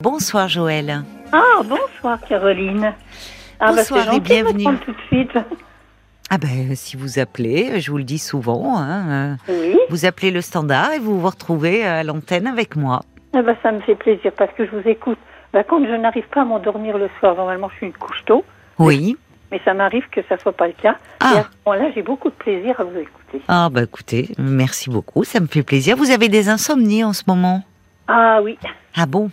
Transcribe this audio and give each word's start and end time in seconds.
Bonsoir 0.00 0.48
Joël. 0.48 1.02
Ah, 1.30 1.62
bonsoir 1.62 2.18
Caroline. 2.26 2.94
Ah, 3.60 3.72
bonsoir 3.74 4.06
bah, 4.06 4.14
et 4.14 4.20
bienvenue. 4.20 4.64
tout 4.78 4.92
de 4.92 5.00
suite. 5.08 5.38
Ah 6.30 6.38
ben, 6.38 6.74
si 6.74 6.96
vous 6.96 7.18
appelez, 7.18 7.80
je 7.80 7.90
vous 7.90 7.98
le 7.98 8.04
dis 8.04 8.18
souvent, 8.18 8.78
hein, 8.78 9.36
oui. 9.48 9.76
vous 9.90 10.06
appelez 10.06 10.30
le 10.30 10.40
standard 10.40 10.92
et 10.92 10.98
vous 10.98 11.20
vous 11.20 11.26
retrouvez 11.26 11.84
à 11.84 12.02
l'antenne 12.02 12.46
avec 12.46 12.76
moi. 12.76 13.02
Ah 13.34 13.42
bah, 13.42 13.52
ça 13.62 13.72
me 13.72 13.80
fait 13.80 13.94
plaisir 13.94 14.32
parce 14.38 14.52
que 14.54 14.64
je 14.64 14.70
vous 14.70 14.88
écoute. 14.88 15.18
Bah, 15.52 15.64
quand 15.64 15.84
je 15.84 15.92
n'arrive 15.92 16.28
pas 16.28 16.42
à 16.42 16.44
m'endormir 16.46 16.96
le 16.96 17.10
soir, 17.18 17.34
normalement 17.34 17.68
je 17.68 17.76
suis 17.76 17.86
une 17.86 17.92
couche 17.92 18.24
tôt. 18.24 18.42
Oui. 18.78 19.18
Mais 19.52 19.60
ça 19.66 19.74
m'arrive 19.74 20.08
que 20.10 20.22
ça 20.30 20.38
soit 20.38 20.56
pas 20.56 20.68
le 20.68 20.74
cas. 20.80 20.96
Ah. 21.18 21.32
Et 21.34 21.38
à 21.40 21.42
ce 21.42 21.48
moment-là, 21.66 21.90
j'ai 21.94 22.02
beaucoup 22.02 22.30
de 22.30 22.34
plaisir 22.36 22.80
à 22.80 22.84
vous 22.84 22.96
écouter. 22.96 23.42
Ah 23.48 23.68
bah 23.70 23.82
écoutez, 23.82 24.30
merci 24.38 24.88
beaucoup, 24.88 25.24
ça 25.24 25.40
me 25.40 25.46
fait 25.46 25.62
plaisir. 25.62 25.96
Vous 25.96 26.10
avez 26.10 26.30
des 26.30 26.48
insomnies 26.48 27.04
en 27.04 27.12
ce 27.12 27.24
moment? 27.26 27.64
Ah 28.08 28.40
oui. 28.42 28.56
Ah 28.96 29.04
bon? 29.04 29.30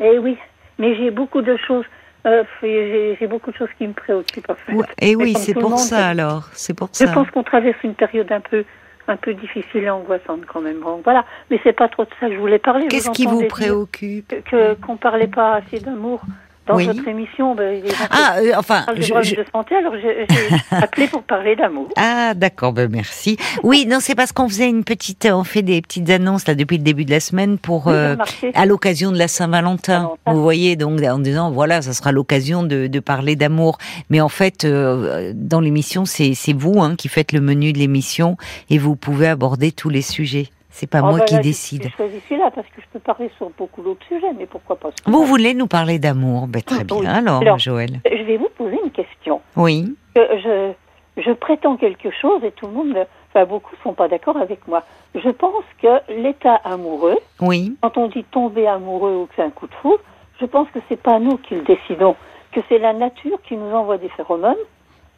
Eh 0.00 0.18
oui. 0.18 0.36
Mais 0.78 0.96
j'ai 0.96 1.10
beaucoup 1.10 1.42
de 1.42 1.56
choses. 1.56 1.84
euh, 2.26 2.42
j'ai 2.62 3.26
beaucoup 3.28 3.50
de 3.52 3.56
choses 3.56 3.68
qui 3.78 3.86
me 3.86 3.92
préoccupent 3.92 4.50
en 4.50 4.54
fait. 4.54 4.72
Ouais, 4.72 4.86
Et 5.00 5.14
oui, 5.14 5.34
c'est 5.34 5.54
pour 5.54 5.70
monde, 5.70 5.78
ça 5.78 6.08
alors, 6.08 6.48
c'est 6.52 6.74
pour 6.74 6.88
Je 6.92 7.04
ça. 7.06 7.12
pense 7.12 7.30
qu'on 7.30 7.42
traverse 7.42 7.76
une 7.84 7.94
période 7.94 8.30
un 8.32 8.40
peu, 8.40 8.64
un 9.08 9.16
peu 9.16 9.34
difficile 9.34 9.84
et 9.84 9.90
angoissante 9.90 10.40
quand 10.46 10.60
même. 10.60 10.80
Bon, 10.80 11.00
voilà. 11.04 11.24
Mais 11.50 11.60
c'est 11.62 11.72
pas 11.74 11.88
trop 11.88 12.04
de 12.04 12.10
ça 12.18 12.28
que 12.28 12.34
je 12.34 12.38
voulais 12.38 12.58
parler. 12.58 12.88
Qu'est-ce 12.88 13.10
qui 13.10 13.26
vous 13.26 13.46
préoccupe? 13.46 14.32
que 14.50 14.74
qu'on 14.74 14.96
parlait 14.96 15.28
pas 15.28 15.54
assez 15.56 15.78
d'amour 15.80 16.22
dans 16.66 16.76
Oui. 16.76 16.86
votre 16.86 17.06
émission. 17.08 17.54
Ben, 17.54 17.82
les 17.82 17.88
gens 17.90 17.94
Ah, 18.10 18.36
euh, 18.38 18.52
enfin, 18.56 18.84
je- 18.96 19.02
je- 19.02 19.36
de 19.36 19.44
santé, 19.52 19.74
alors 19.76 19.94
j'ai 20.00 20.26
appelé 20.70 21.06
pour 21.08 21.22
parler 21.22 21.56
d'amour. 21.56 21.88
Ah 21.96 22.32
d'accord, 22.34 22.72
ben 22.72 22.88
merci. 22.90 23.36
Oui, 23.62 23.86
non, 23.88 23.98
c'est 24.00 24.14
parce 24.14 24.32
qu'on 24.32 24.48
faisait 24.48 24.68
une 24.68 24.84
petite, 24.84 25.28
on 25.30 25.44
fait 25.44 25.62
des 25.62 25.80
petites 25.82 26.08
annonces 26.10 26.46
là 26.46 26.54
depuis 26.54 26.78
le 26.78 26.82
début 26.84 27.04
de 27.04 27.10
la 27.10 27.20
semaine 27.20 27.58
pour 27.58 27.86
Oui, 27.86 27.92
euh, 27.94 28.16
à 28.54 28.66
l'occasion 28.66 29.12
de 29.12 29.18
la 29.18 29.28
Saint-Valentin. 29.28 30.10
Vous 30.26 30.42
voyez, 30.42 30.76
donc 30.76 31.00
en 31.02 31.18
disant 31.18 31.50
voilà, 31.50 31.82
ça 31.82 31.92
sera 31.92 32.12
l'occasion 32.12 32.62
de, 32.62 32.86
de 32.86 33.00
parler 33.00 33.36
d'amour. 33.36 33.78
Mais 34.10 34.20
en 34.20 34.28
fait, 34.28 34.64
euh, 34.64 35.32
dans 35.34 35.60
l'émission, 35.60 36.04
c'est 36.04 36.34
c'est 36.34 36.52
vous 36.54 36.80
hein, 36.80 36.94
qui 36.96 37.08
faites 37.08 37.32
le 37.32 37.40
menu 37.40 37.72
de 37.72 37.78
l'émission 37.78 38.36
et 38.70 38.78
vous 38.78 38.96
pouvez 38.96 39.28
aborder 39.28 39.72
tous 39.72 39.90
les 39.90 40.02
sujets. 40.02 40.48
C'est 40.76 40.88
pas 40.88 40.98
Ah, 40.98 41.02
moi 41.02 41.18
ben 41.20 41.24
qui 41.24 41.34
là, 41.34 41.40
décide. 41.40 41.84
J'ai 41.84 41.90
choisi 41.90 42.20
celui-là 42.28 42.50
parce 42.52 42.66
que 42.66 42.80
je 42.80 42.86
peux 42.92 42.98
parler 42.98 43.30
sur 43.36 43.48
beaucoup 43.56 43.80
d'autres 43.80 44.04
sujets, 44.08 44.32
mais 44.36 44.44
pourquoi 44.46 44.74
pas 44.74 44.88
Vous 45.06 45.22
voulez 45.24 45.54
nous 45.54 45.68
parler 45.68 46.00
d'amour 46.00 46.48
Ben 46.48 46.62
très 46.62 46.80
Ah, 46.80 46.84
bien 46.84 47.04
alors, 47.14 47.42
Alors- 47.42 47.58
Joël. 47.60 48.00
Je 48.04 48.22
vais 48.24 48.36
vous 48.36 48.48
poser 48.58 48.76
une 48.84 48.90
question. 48.90 49.40
Oui, 49.56 49.94
Je, 50.16 50.72
je 51.16 51.30
prétends 51.30 51.76
quelque 51.76 52.10
chose 52.20 52.42
et 52.42 52.50
tout 52.50 52.66
le 52.66 52.72
monde, 52.72 53.06
enfin 53.30 53.44
beaucoup, 53.44 53.70
sont 53.84 53.92
pas 53.92 54.08
d'accord 54.08 54.36
avec 54.36 54.66
moi. 54.66 54.82
Je 55.14 55.28
pense 55.30 55.62
que 55.80 56.00
l'état 56.12 56.56
amoureux, 56.64 57.18
oui, 57.40 57.76
quand 57.80 57.96
on 57.96 58.08
dit 58.08 58.24
tomber 58.24 58.66
amoureux 58.66 59.14
ou 59.14 59.26
que 59.26 59.34
c'est 59.36 59.42
un 59.44 59.50
coup 59.50 59.68
de 59.68 59.74
foudre, 59.74 60.02
je 60.40 60.46
pense 60.46 60.68
que 60.74 60.80
c'est 60.88 61.00
pas 61.00 61.20
nous 61.20 61.36
qui 61.36 61.54
le 61.54 61.62
décidons, 61.62 62.16
que 62.50 62.58
c'est 62.68 62.78
la 62.78 62.92
nature 62.92 63.38
qui 63.46 63.56
nous 63.56 63.70
envoie 63.72 63.98
des 63.98 64.08
phéromones 64.08 64.56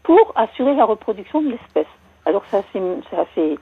pour 0.03 0.35
assurer 0.37 0.75
la 0.75 0.85
reproduction 0.85 1.41
de 1.41 1.49
l'espèce. 1.49 1.87
Alors 2.27 2.45
ça, 2.51 2.61
c'est 2.75 2.83
c'est 3.09 3.17
assez... 3.17 3.59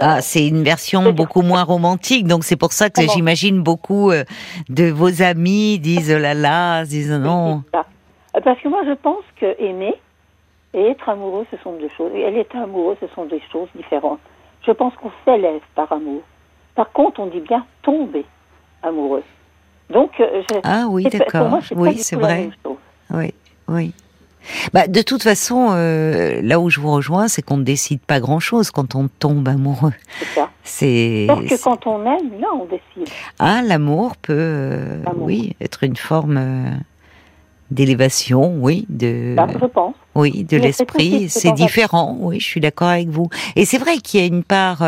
Ah, 0.00 0.20
c'est 0.20 0.46
une 0.46 0.62
version 0.62 1.12
beaucoup 1.12 1.42
moins 1.42 1.62
romantique, 1.64 2.26
donc 2.26 2.44
c'est 2.44 2.56
pour 2.56 2.72
ça 2.72 2.88
que 2.90 3.00
Comment 3.00 3.12
j'imagine 3.12 3.62
beaucoup 3.62 4.10
euh, 4.10 4.24
de 4.68 4.90
vos 4.90 5.22
amis 5.22 5.78
disent 5.78 6.12
oh 6.16 6.18
là 6.20 6.34
là, 6.34 6.84
disent 6.84 7.10
non. 7.12 7.62
Euh, 7.74 8.40
Parce 8.44 8.60
que 8.60 8.68
moi, 8.68 8.82
je 8.86 8.92
pense 8.94 9.24
que 9.40 9.60
aimer 9.60 9.94
et 10.74 10.82
être 10.90 11.08
amoureux, 11.08 11.46
ce 11.50 11.56
sont 11.62 11.72
deux 11.78 11.88
choses. 11.96 12.10
Et 12.14 12.30
l'état 12.30 12.62
amoureux, 12.62 12.96
ce 13.00 13.06
sont 13.14 13.24
des 13.26 13.42
choses 13.50 13.68
différentes. 13.74 14.20
Je 14.66 14.72
pense 14.72 14.92
qu'on 14.96 15.10
s'élève 15.24 15.60
par 15.74 15.90
amour. 15.92 16.20
Par 16.74 16.92
contre, 16.92 17.20
on 17.20 17.26
dit 17.26 17.40
bien 17.40 17.64
tomber 17.82 18.24
amoureux. 18.82 19.24
Donc, 19.90 20.10
euh, 20.20 20.42
je- 20.50 20.58
Ah 20.64 20.84
oui, 20.88 21.04
pas- 21.04 21.18
d'accord. 21.18 21.48
moi, 21.48 21.60
Oui, 21.74 21.96
c'est 21.98 22.16
vrai. 22.16 22.50
Oui, 23.10 23.32
oui. 23.68 23.92
Bah, 24.72 24.86
de 24.86 25.02
toute 25.02 25.22
façon, 25.22 25.68
euh, 25.70 26.40
là 26.42 26.60
où 26.60 26.70
je 26.70 26.80
vous 26.80 26.92
rejoins, 26.92 27.28
c'est 27.28 27.42
qu'on 27.42 27.56
ne 27.56 27.64
décide 27.64 28.00
pas 28.00 28.20
grand-chose 28.20 28.70
quand 28.70 28.94
on 28.94 29.08
tombe 29.08 29.48
amoureux. 29.48 29.92
C'est 30.18 30.40
ça. 30.40 30.50
C'est 30.64 31.26
que 31.48 31.62
quand 31.62 31.86
on 31.86 32.02
aime, 32.04 32.40
là, 32.40 32.48
on 32.54 32.64
décide. 32.64 33.12
ah 33.38 33.62
l'amour 33.62 34.16
peut, 34.16 34.34
euh, 34.36 35.02
oui, 35.16 35.56
être 35.60 35.84
une 35.84 35.96
forme 35.96 36.36
euh, 36.36 36.70
d'élévation, 37.70 38.56
oui, 38.60 38.86
de 38.88 39.34
Là, 39.34 39.46
je 39.60 39.66
pense. 39.66 39.94
Oui, 40.14 40.44
de 40.44 40.56
l'esprit, 40.56 41.28
c'est 41.28 41.52
différent. 41.52 42.16
Oui, 42.18 42.40
je 42.40 42.44
suis 42.44 42.60
d'accord 42.60 42.88
avec 42.88 43.08
vous. 43.08 43.28
Et 43.56 43.64
c'est 43.64 43.78
vrai 43.78 43.98
qu'il 43.98 44.20
y 44.20 44.22
a 44.22 44.26
une 44.26 44.42
part, 44.42 44.82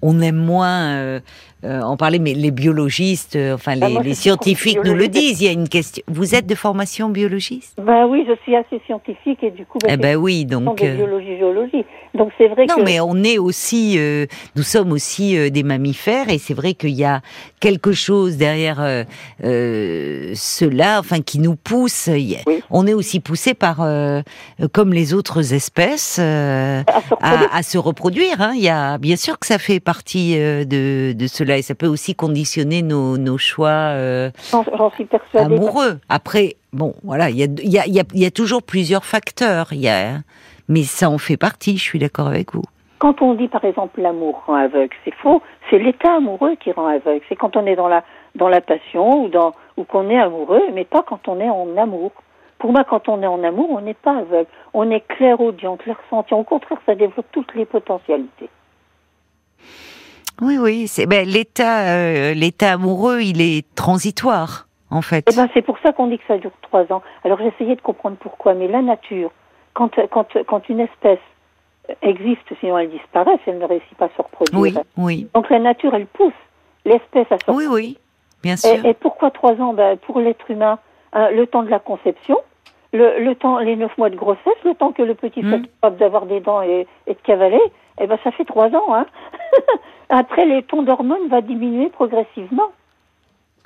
on 0.00 0.20
aime 0.22 0.36
moins 0.36 1.20
euh, 1.64 1.80
en 1.82 1.96
parler, 1.96 2.18
mais 2.18 2.34
les 2.34 2.50
biologistes, 2.50 3.36
euh, 3.36 3.54
enfin 3.54 3.74
les, 3.74 3.82
Ah, 3.82 3.88
moi, 3.88 4.02
je 4.02 4.08
les 4.08 4.14
suis 4.14 4.22
scientifiques 4.24 4.78
nous 4.84 4.94
le 4.94 5.08
disent. 5.08 5.40
Il 5.40 5.44
y 5.44 5.48
a 5.48 5.52
une 5.52 5.68
question. 5.68 6.02
Vous 6.08 6.34
êtes 6.34 6.46
de 6.46 6.54
formation 6.54 7.08
biologiste? 7.08 7.76
Ben 7.80 8.06
oui, 8.06 8.24
je 8.28 8.34
suis 8.42 8.56
assez 8.56 8.80
scientifique 8.86 9.42
et 9.42 9.50
du 9.50 9.64
coup, 9.66 9.78
ben, 9.82 9.90
Eh 9.92 9.96
ben 9.96 10.16
oui, 10.16 10.44
donc. 10.46 10.82
euh, 10.82 10.96
biologie, 10.96 11.36
géologie. 11.38 11.84
Donc 12.14 12.30
c'est 12.38 12.48
vrai 12.48 12.66
non, 12.66 12.76
que... 12.76 12.82
mais 12.82 12.98
on 13.00 13.22
est 13.22 13.38
aussi, 13.38 13.96
euh, 13.98 14.26
nous 14.56 14.62
sommes 14.62 14.90
aussi 14.92 15.36
euh, 15.36 15.50
des 15.50 15.62
mammifères, 15.62 16.28
et 16.28 16.38
c'est 16.38 16.54
vrai 16.54 16.74
qu'il 16.74 16.90
y 16.90 17.04
a 17.04 17.20
quelque 17.60 17.92
chose 17.92 18.36
derrière 18.36 18.80
cela, 20.34 20.98
enfin, 21.00 21.20
qui 21.20 21.38
nous 21.38 21.56
pousse. 21.56 22.08
Oui. 22.10 22.36
On 22.70 22.86
est 22.86 22.94
aussi 22.94 23.20
poussé 23.20 23.54
par, 23.54 23.80
euh, 23.80 24.22
comme 24.72 24.92
les 24.92 25.14
autres 25.14 25.52
espèces, 25.54 26.18
euh, 26.20 26.82
à 26.86 27.00
se 27.00 27.14
reproduire. 27.14 27.48
à, 27.52 27.56
à 27.56 27.62
se 27.62 27.78
reproduire. 27.78 28.40
Hein. 28.40 28.52
Il 28.56 28.62
y 28.62 28.68
a 28.68 28.98
bien 28.98 29.16
sûr 29.16 29.38
que 29.38 29.46
ça 29.46 29.58
fait 29.58 29.80
partie 29.80 30.36
de, 30.36 31.12
de 31.12 31.26
cela, 31.26 31.49
et 31.58 31.62
ça 31.62 31.74
peut 31.74 31.86
aussi 31.86 32.14
conditionner 32.14 32.82
nos, 32.82 33.16
nos 33.18 33.38
choix 33.38 33.68
euh, 33.68 34.30
suis 35.28 35.38
amoureux. 35.38 35.98
Après, 36.08 36.56
bon, 36.72 36.94
voilà, 37.02 37.30
il 37.30 37.36
y 37.36 37.42
a, 37.42 37.46
il 37.46 37.70
y, 37.70 37.78
a, 37.78 37.86
il 37.86 37.94
y, 37.94 38.00
a, 38.00 38.04
il 38.14 38.20
y 38.20 38.26
a 38.26 38.30
toujours 38.30 38.62
plusieurs 38.62 39.04
facteurs. 39.04 39.68
Il 39.72 39.80
y 39.80 39.88
a, 39.88 40.18
mais 40.68 40.82
ça 40.82 41.10
en 41.10 41.18
fait 41.18 41.36
partie. 41.36 41.76
Je 41.76 41.82
suis 41.82 41.98
d'accord 41.98 42.28
avec 42.28 42.54
vous. 42.54 42.64
Quand 42.98 43.22
on 43.22 43.34
dit 43.34 43.48
par 43.48 43.64
exemple 43.64 44.00
l'amour 44.00 44.42
rend 44.46 44.56
aveugle, 44.56 44.94
c'est 45.04 45.14
faux. 45.14 45.42
C'est 45.70 45.78
l'état 45.78 46.16
amoureux 46.16 46.56
qui 46.56 46.70
rend 46.72 46.86
aveugle. 46.86 47.24
C'est 47.28 47.36
quand 47.36 47.56
on 47.56 47.64
est 47.66 47.76
dans 47.76 47.88
la 47.88 48.04
dans 48.34 48.48
la 48.48 48.60
passion 48.60 49.24
ou 49.24 49.28
dans 49.28 49.54
ou 49.76 49.84
qu'on 49.84 50.10
est 50.10 50.18
amoureux, 50.18 50.62
mais 50.74 50.84
pas 50.84 51.02
quand 51.02 51.26
on 51.26 51.40
est 51.40 51.48
en 51.48 51.76
amour. 51.76 52.12
Pour 52.58 52.72
moi, 52.72 52.84
quand 52.84 53.08
on 53.08 53.22
est 53.22 53.26
en 53.26 53.42
amour, 53.42 53.70
on 53.70 53.80
n'est 53.80 53.94
pas 53.94 54.18
aveugle. 54.18 54.50
On 54.74 54.90
est 54.90 55.00
clairaudient, 55.00 55.78
clairsentient. 55.78 56.36
Au 56.36 56.44
contraire, 56.44 56.78
ça 56.84 56.94
développe 56.94 57.24
toutes 57.32 57.54
les 57.54 57.64
potentialités. 57.64 58.50
Oui, 60.40 60.58
oui, 60.58 60.88
c'est 60.88 61.06
ben, 61.06 61.26
l'état, 61.26 61.80
euh, 61.94 62.34
l'état 62.34 62.72
amoureux, 62.72 63.20
il 63.20 63.40
est 63.40 63.66
transitoire, 63.74 64.66
en 64.90 65.02
fait. 65.02 65.28
Eh 65.30 65.36
ben, 65.36 65.48
c'est 65.54 65.62
pour 65.62 65.78
ça 65.80 65.92
qu'on 65.92 66.06
dit 66.06 66.18
que 66.18 66.24
ça 66.26 66.38
dure 66.38 66.52
trois 66.62 66.90
ans. 66.92 67.02
Alors 67.24 67.38
j'essayais 67.38 67.76
de 67.76 67.80
comprendre 67.80 68.16
pourquoi, 68.18 68.54
mais 68.54 68.68
la 68.68 68.82
nature, 68.82 69.30
quand 69.74 69.90
quand 70.10 70.26
quand 70.46 70.68
une 70.68 70.80
espèce 70.80 71.18
existe, 72.02 72.46
sinon 72.60 72.78
elle 72.78 72.90
disparaît, 72.90 73.38
elle 73.46 73.58
ne 73.58 73.64
réussit 73.64 73.96
pas 73.96 74.06
à 74.06 74.10
se 74.16 74.22
reproduire. 74.22 74.80
oui, 74.80 74.82
oui, 74.96 75.28
Donc 75.34 75.50
la 75.50 75.58
nature, 75.58 75.94
elle 75.94 76.06
pousse 76.06 76.32
l'espèce 76.84 77.26
à 77.30 77.36
se 77.38 77.50
oui, 77.50 77.66
oui, 77.68 77.98
bien 78.42 78.56
sûr. 78.56 78.84
Et, 78.84 78.90
et 78.90 78.94
pourquoi 78.94 79.30
trois 79.30 79.54
ans? 79.60 79.74
Ben, 79.74 79.96
Pour 79.98 80.20
l'être 80.20 80.50
humain, 80.50 80.78
hein, 81.12 81.30
le 81.30 81.46
temps 81.46 81.62
de 81.62 81.68
la 81.70 81.78
conception, 81.80 82.38
le, 82.92 83.20
le 83.22 83.34
temps, 83.34 83.58
les 83.58 83.76
neuf 83.76 83.96
mois 83.98 84.10
de 84.10 84.16
grossesse, 84.16 84.60
le 84.64 84.74
temps 84.74 84.92
que 84.92 85.02
le 85.02 85.14
petit 85.14 85.42
soit 85.42 85.58
Mm. 85.58 85.66
capable 85.66 85.96
d'avoir 85.98 86.26
des 86.26 86.40
dents 86.40 86.62
et, 86.62 86.86
et 87.06 87.14
de 87.14 87.18
cavaler, 87.22 87.60
eh 88.00 88.06
ben 88.06 88.18
ça 88.24 88.30
fait 88.32 88.44
trois 88.44 88.68
ans. 88.68 88.94
Hein. 88.94 89.06
Après, 90.10 90.44
les 90.44 90.62
tons 90.64 90.82
d'hormones 90.82 91.28
va 91.28 91.40
diminuer 91.40 91.88
progressivement. 91.88 92.68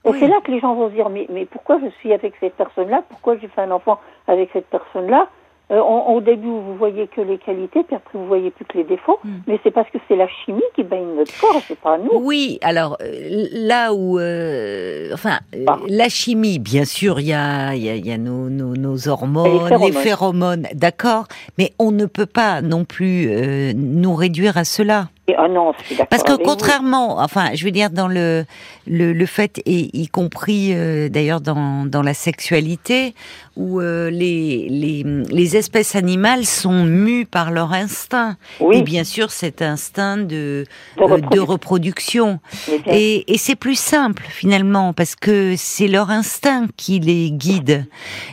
Et 0.04 0.10
Oui. 0.10 0.18
c'est 0.20 0.28
là 0.28 0.36
que 0.44 0.50
les 0.50 0.60
gens 0.60 0.74
vont 0.74 0.90
se 0.90 0.94
dire 0.94 1.08
mais, 1.08 1.26
mais 1.30 1.46
pourquoi 1.46 1.80
je 1.82 1.88
suis 1.98 2.12
avec 2.12 2.34
cette 2.38 2.54
personne-là? 2.54 3.02
Pourquoi 3.08 3.36
j'ai 3.38 3.48
fait 3.48 3.62
un 3.62 3.70
enfant 3.70 3.98
avec 4.28 4.50
cette 4.52 4.66
personne-là? 4.66 5.28
Euh, 5.70 5.80
on- 5.80 6.14
Au 6.14 6.20
début, 6.20 6.46
vous 6.46 6.76
voyez 6.76 7.06
que 7.08 7.22
les 7.22 7.38
qualités, 7.38 7.82
puis 7.84 7.96
après, 7.96 8.18
vous 8.18 8.26
voyez 8.26 8.50
plus 8.50 8.66
que 8.66 8.76
les 8.76 8.84
défauts. 8.84 9.18
Mm. 9.24 9.30
Mais 9.46 9.58
c'est 9.62 9.70
parce 9.70 9.88
que 9.88 9.96
c'est 10.06 10.14
la 10.14 10.28
chimie 10.28 10.60
qui 10.76 10.82
baigne 10.82 11.14
notre 11.16 11.32
corps, 11.40 11.58
c'est 11.66 11.78
pas 11.78 11.96
nous. 11.96 12.10
Oui, 12.20 12.58
alors 12.60 12.98
euh, 13.00 13.46
là 13.50 13.94
où, 13.94 14.18
euh, 14.18 15.08
enfin, 15.14 15.38
euh, 15.54 15.64
Ah. 15.66 15.78
la 15.88 16.10
chimie, 16.10 16.58
bien 16.58 16.84
sûr, 16.84 17.18
il 17.18 17.28
y 17.28 17.32
a, 17.32 17.74
il 17.74 17.82
y 17.82 17.88
a, 17.88 17.94
il 17.94 18.06
y 18.06 18.12
a 18.12 18.18
nos, 18.18 18.50
nos, 18.50 18.74
nos 18.76 19.08
hormones, 19.08 19.46
les 19.46 19.52
les 19.52 19.92
phéromones. 19.92 19.92
phéromones, 20.02 20.66
d'accord, 20.74 21.24
mais 21.56 21.70
on 21.78 21.92
ne 21.92 22.04
peut 22.04 22.26
pas 22.26 22.60
non 22.60 22.84
plus 22.84 23.28
euh, 23.30 23.72
nous 23.74 24.14
réduire 24.14 24.58
à 24.58 24.64
cela. 24.64 25.08
Ah 25.38 25.48
non, 25.48 25.72
Parce 26.10 26.22
que 26.22 26.32
vous. 26.32 26.38
contrairement, 26.38 27.18
enfin, 27.18 27.50
je 27.54 27.64
veux 27.64 27.70
dire 27.70 27.88
dans 27.90 28.08
le 28.08 28.44
le, 28.86 29.14
le 29.14 29.26
fait 29.26 29.62
et 29.64 29.88
y 29.96 30.06
compris 30.08 30.74
euh, 30.74 31.08
d'ailleurs 31.08 31.40
dans 31.40 31.86
dans 31.86 32.02
la 32.02 32.12
sexualité 32.12 33.14
où 33.56 33.80
euh, 33.80 34.10
les 34.10 34.68
les 34.68 35.02
les 35.02 35.56
espèces 35.56 35.94
animales 35.96 36.44
sont 36.44 36.84
mues 36.84 37.24
par 37.24 37.50
leur 37.52 37.72
instinct 37.72 38.36
Oui. 38.60 38.78
et 38.78 38.82
bien 38.82 39.04
sûr 39.04 39.30
cet 39.30 39.62
instinct 39.62 40.18
de 40.18 40.66
De 40.98 41.02
euh, 41.02 41.20
de 41.20 41.40
reproduction. 41.40 42.38
et, 42.86 43.32
et 43.32 43.38
c'est 43.38 43.56
plus 43.56 43.78
simple 43.78 44.24
finalement 44.28 44.92
parce 44.92 45.14
que 45.14 45.54
c'est 45.56 45.88
leur 45.88 46.10
instinct 46.10 46.66
qui 46.76 46.98
les 46.98 47.30
guide. 47.30 47.86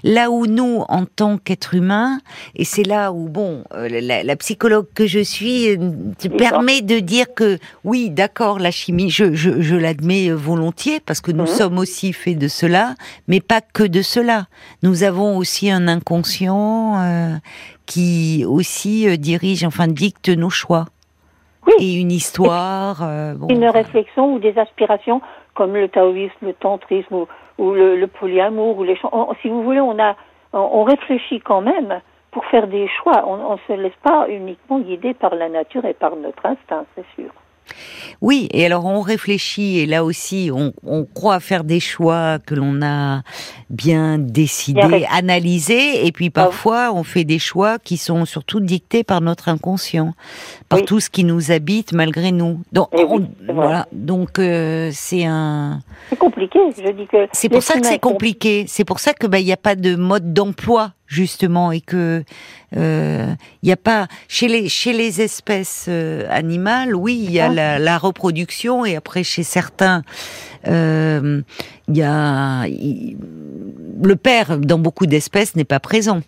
Là 0.03 0.29
où 0.29 0.45
nous, 0.45 0.83
en 0.89 1.05
tant 1.05 1.37
qu'être 1.37 1.73
humain, 1.73 2.19
et 2.55 2.65
c'est 2.65 2.83
là 2.83 3.13
où 3.13 3.29
bon, 3.29 3.63
euh, 3.73 3.87
la, 3.89 4.23
la 4.23 4.35
psychologue 4.35 4.87
que 4.93 5.07
je 5.07 5.19
suis 5.19 5.69
euh, 5.69 5.77
permet 6.37 6.80
de 6.81 6.99
dire 6.99 7.25
que 7.35 7.57
oui, 7.83 8.09
d'accord, 8.09 8.59
la 8.59 8.71
chimie, 8.71 9.09
je, 9.09 9.33
je, 9.33 9.61
je 9.61 9.75
l'admets 9.75 10.29
volontiers 10.31 10.99
parce 10.99 11.21
que 11.21 11.31
nous 11.31 11.41
Mhm. 11.43 11.47
sommes 11.47 11.77
aussi 11.77 12.13
faits 12.13 12.37
de 12.37 12.47
cela, 12.47 12.95
mais 13.27 13.39
pas 13.39 13.61
que 13.61 13.83
de 13.83 14.01
cela. 14.01 14.45
Nous 14.83 15.03
avons 15.03 15.37
aussi 15.37 15.69
un 15.71 15.87
inconscient 15.87 16.95
euh, 17.01 17.35
qui 17.85 18.45
aussi 18.47 19.07
euh, 19.07 19.17
dirige, 19.17 19.63
enfin 19.63 19.87
dicte 19.87 20.29
nos 20.29 20.49
choix. 20.49 20.85
Oui. 21.67 21.73
Et 21.79 21.93
une 21.93 22.11
histoire. 22.11 23.01
euh, 23.03 23.33
bon, 23.35 23.47
Une 23.49 23.63
enfin, 23.65 23.71
réflexion 23.79 24.33
ou 24.33 24.39
des 24.39 24.57
aspirations 24.57 25.21
comme 25.53 25.73
le 25.73 25.89
taoïsme, 25.89 26.33
le 26.41 26.53
tantrisme 26.53 27.13
ou, 27.13 27.27
ou 27.57 27.71
le, 27.73 27.95
le 27.99 28.07
polyamour 28.07 28.77
ou 28.77 28.83
les 28.83 28.97
on- 29.11 29.27
Si 29.41 29.49
vous 29.49 29.61
voulez, 29.63 29.79
on 29.81 29.99
a, 29.99 30.15
on, 30.53 30.59
on 30.59 30.83
réfléchit 30.83 31.39
quand 31.39 31.61
même 31.61 31.99
pour 32.31 32.45
faire 32.45 32.67
des 32.67 32.87
choix. 33.01 33.23
On 33.27 33.53
ne 33.53 33.57
se 33.67 33.81
laisse 33.81 33.93
pas 34.03 34.27
uniquement 34.29 34.79
guider 34.79 35.13
par 35.13 35.35
la 35.35 35.49
nature 35.49 35.85
et 35.85 35.93
par 35.93 36.15
notre 36.15 36.45
instinct, 36.45 36.85
c'est 36.95 37.05
sûr. 37.15 37.31
Oui, 38.21 38.49
et 38.51 38.65
alors 38.65 38.85
on 38.85 38.99
réfléchit 39.01 39.79
et 39.79 39.85
là 39.85 40.03
aussi 40.03 40.49
on, 40.53 40.73
on 40.85 41.05
croit 41.05 41.39
faire 41.39 41.63
des 41.63 41.79
choix 41.79 42.37
que 42.39 42.53
l'on 42.53 42.81
a 42.81 43.21
bien 43.69 44.17
décidés, 44.17 45.05
analysés, 45.09 46.05
et 46.05 46.11
puis 46.11 46.27
Ah 46.35 46.41
parfois 46.43 46.91
on 46.93 47.03
fait 47.03 47.23
des 47.23 47.39
choix 47.39 47.77
qui 47.79 47.95
sont 47.97 48.25
surtout 48.25 48.59
dictés 48.59 49.03
par 49.05 49.21
notre 49.21 49.47
inconscient, 49.47 50.13
par 50.67 50.79
Oui. 50.79 50.85
tout 50.85 50.99
ce 50.99 51.09
qui 51.09 51.23
nous 51.23 51.51
habite 51.51 51.93
malgré 51.93 52.31
nous. 52.33 52.59
Donc 52.73 52.89
Eh 52.97 53.03
oui, 53.03 53.25
on- 53.47 53.53
voilà, 53.53 53.87
donc 53.93 54.39
euh, 54.39 54.89
c'est 54.91 55.23
un, 55.25 55.79
C'est 56.09 56.19
compliqué. 56.19 56.59
Je 56.77 56.91
dis 56.91 57.07
que 57.07 57.27
c'est 57.31 57.47
pour 57.47 57.63
ça 57.63 57.79
que 57.79 57.85
c'est 57.85 57.95
est 57.95 57.97
compl- 58.03 58.11
compliqué. 58.13 58.65
C'est 58.67 58.85
pour 58.85 58.99
ça 58.99 59.13
que 59.13 59.27
bah 59.27 59.39
il 59.39 59.45
n'y 59.45 59.53
a 59.53 59.57
pas 59.57 59.75
de 59.75 59.95
mode 59.95 60.33
d'emploi 60.33 60.91
justement 61.11 61.71
et 61.71 61.81
que 61.81 62.23
euh, 62.77 63.33
il 63.61 63.69
y 63.69 63.71
a 63.71 63.77
pas 63.77 64.07
chez 64.29 64.47
les 64.47 64.69
chez 64.69 64.93
les 64.93 65.21
espèces 65.21 65.85
euh, 65.89 66.25
animales, 66.29 66.95
oui, 66.95 67.21
il 67.21 67.31
y 67.31 67.39
a 67.39 67.49
la, 67.49 67.79
la 67.79 67.97
reproduction 67.97 68.85
et 68.85 68.95
après 68.95 69.23
chez 69.23 69.43
certains 69.43 70.03
euh, 70.67 71.41
il 71.89 71.97
y 71.97 72.01
a 72.01 72.65
le 72.65 74.15
père 74.15 74.57
dans 74.57 74.79
beaucoup 74.79 75.05
d'espèces 75.05 75.55
n'est 75.55 75.65
pas 75.65 75.81
présent. 75.81 76.21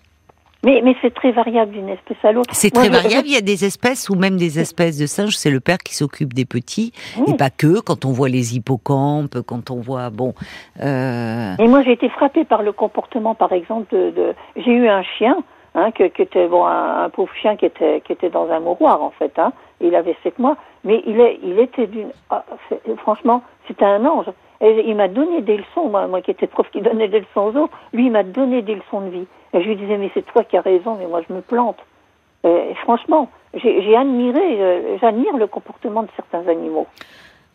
Mais, 0.64 0.82
mais 0.84 0.96
c'est 1.02 1.14
très 1.14 1.32
variable 1.32 1.72
d'une 1.74 1.90
espèce 1.90 2.18
à 2.24 2.32
l'autre. 2.32 2.50
C'est 2.54 2.74
Moi, 2.74 2.86
très 2.86 2.94
je- 2.94 2.98
variable. 3.02 3.28
Il 3.28 3.34
y 3.34 3.38
a 3.38 3.42
des 3.42 3.66
espèces 3.66 4.10
ou 4.10 4.16
même 4.16 4.38
des 4.38 4.60
espèces 4.60 4.98
de 4.98 5.06
singes, 5.06 5.36
c'est 5.36 5.50
le 5.52 5.60
père 5.60 5.78
qui 5.80 5.94
s'occupe 5.96 6.34
des 6.34 6.46
petits 6.46 6.94
Oui. 7.18 7.34
et 7.34 7.38
pas 7.38 7.50
que. 7.50 7.82
Quand 7.82 8.06
on 8.06 8.12
voit 8.12 8.30
les 8.30 8.56
hippocampes, 8.56 9.42
quand 9.46 9.72
on 9.72 9.82
voit 9.82 10.10
bon. 10.10 10.34
Euh, 10.82 11.56
Et 11.60 11.68
moi, 11.68 11.82
j'ai 11.84 11.92
été 11.92 12.10
frappée 12.10 12.46
par 12.46 12.64
le 12.64 12.72
comportement, 12.72 13.36
par 13.36 13.52
exemple, 13.54 13.94
de. 13.96 14.12
de- 14.12 14.34
J'ai 14.56 14.72
eu 14.72 14.88
un 14.88 15.04
chien, 15.04 15.38
hein, 15.76 15.92
que, 15.92 16.04
était 16.04 16.48
bon, 16.48 16.66
un, 16.66 17.04
un 17.06 17.10
pauvre 17.10 17.34
chien 17.42 17.56
qui 17.56 17.66
était 17.66 18.02
qui 18.06 18.14
était 18.14 18.30
dans 18.30 18.50
un 18.50 18.60
mouroir 18.60 19.02
en 19.02 19.12
fait. 19.12 19.38
Hein. 19.38 19.54
Il 19.82 19.96
avait 19.96 20.16
sept 20.24 20.40
mois, 20.40 20.56
mais 20.86 21.04
il 21.06 21.20
est 21.20 21.40
il 21.44 21.60
était 21.60 21.88
d'une. 21.88 22.10
ah, 22.30 22.46
franchement, 22.98 23.44
c'était 23.68 23.86
un 23.86 24.06
ange. 24.06 24.28
Et 24.62 24.86
il 24.88 24.96
m'a 24.96 25.10
donné 25.10 25.42
des 25.42 25.58
leçons, 25.58 25.90
moi, 25.90 26.08
moi 26.08 26.22
qui 26.22 26.32
étais 26.32 26.48
prof 26.48 26.66
qui 26.72 26.80
donnait 26.80 27.10
des 27.10 27.20
leçons 27.20 27.52
aux 27.54 27.58
autres. 27.64 27.74
Lui, 27.92 28.06
il 28.06 28.12
m'a 28.12 28.24
donné 28.24 28.62
des 28.62 28.76
leçons 28.76 29.02
de 29.02 29.10
vie. 29.10 29.28
Et 29.54 29.62
je 29.62 29.68
lui 29.68 29.76
disais, 29.76 29.98
mais 29.98 30.10
c'est 30.14 30.26
toi 30.26 30.44
qui 30.44 30.58
as 30.58 30.62
raison, 30.62 30.96
mais 31.00 31.06
moi 31.08 31.22
je 31.28 31.34
me 31.34 31.42
plante. 31.42 31.78
Et 32.46 32.74
franchement, 32.84 33.30
j'ai 33.54 33.96
admiré, 33.96 34.62
euh, 34.62 34.98
j'admire 35.00 35.38
le 35.38 35.48
comportement 35.48 36.04
de 36.04 36.10
certains 36.16 36.46
animaux. 36.50 36.88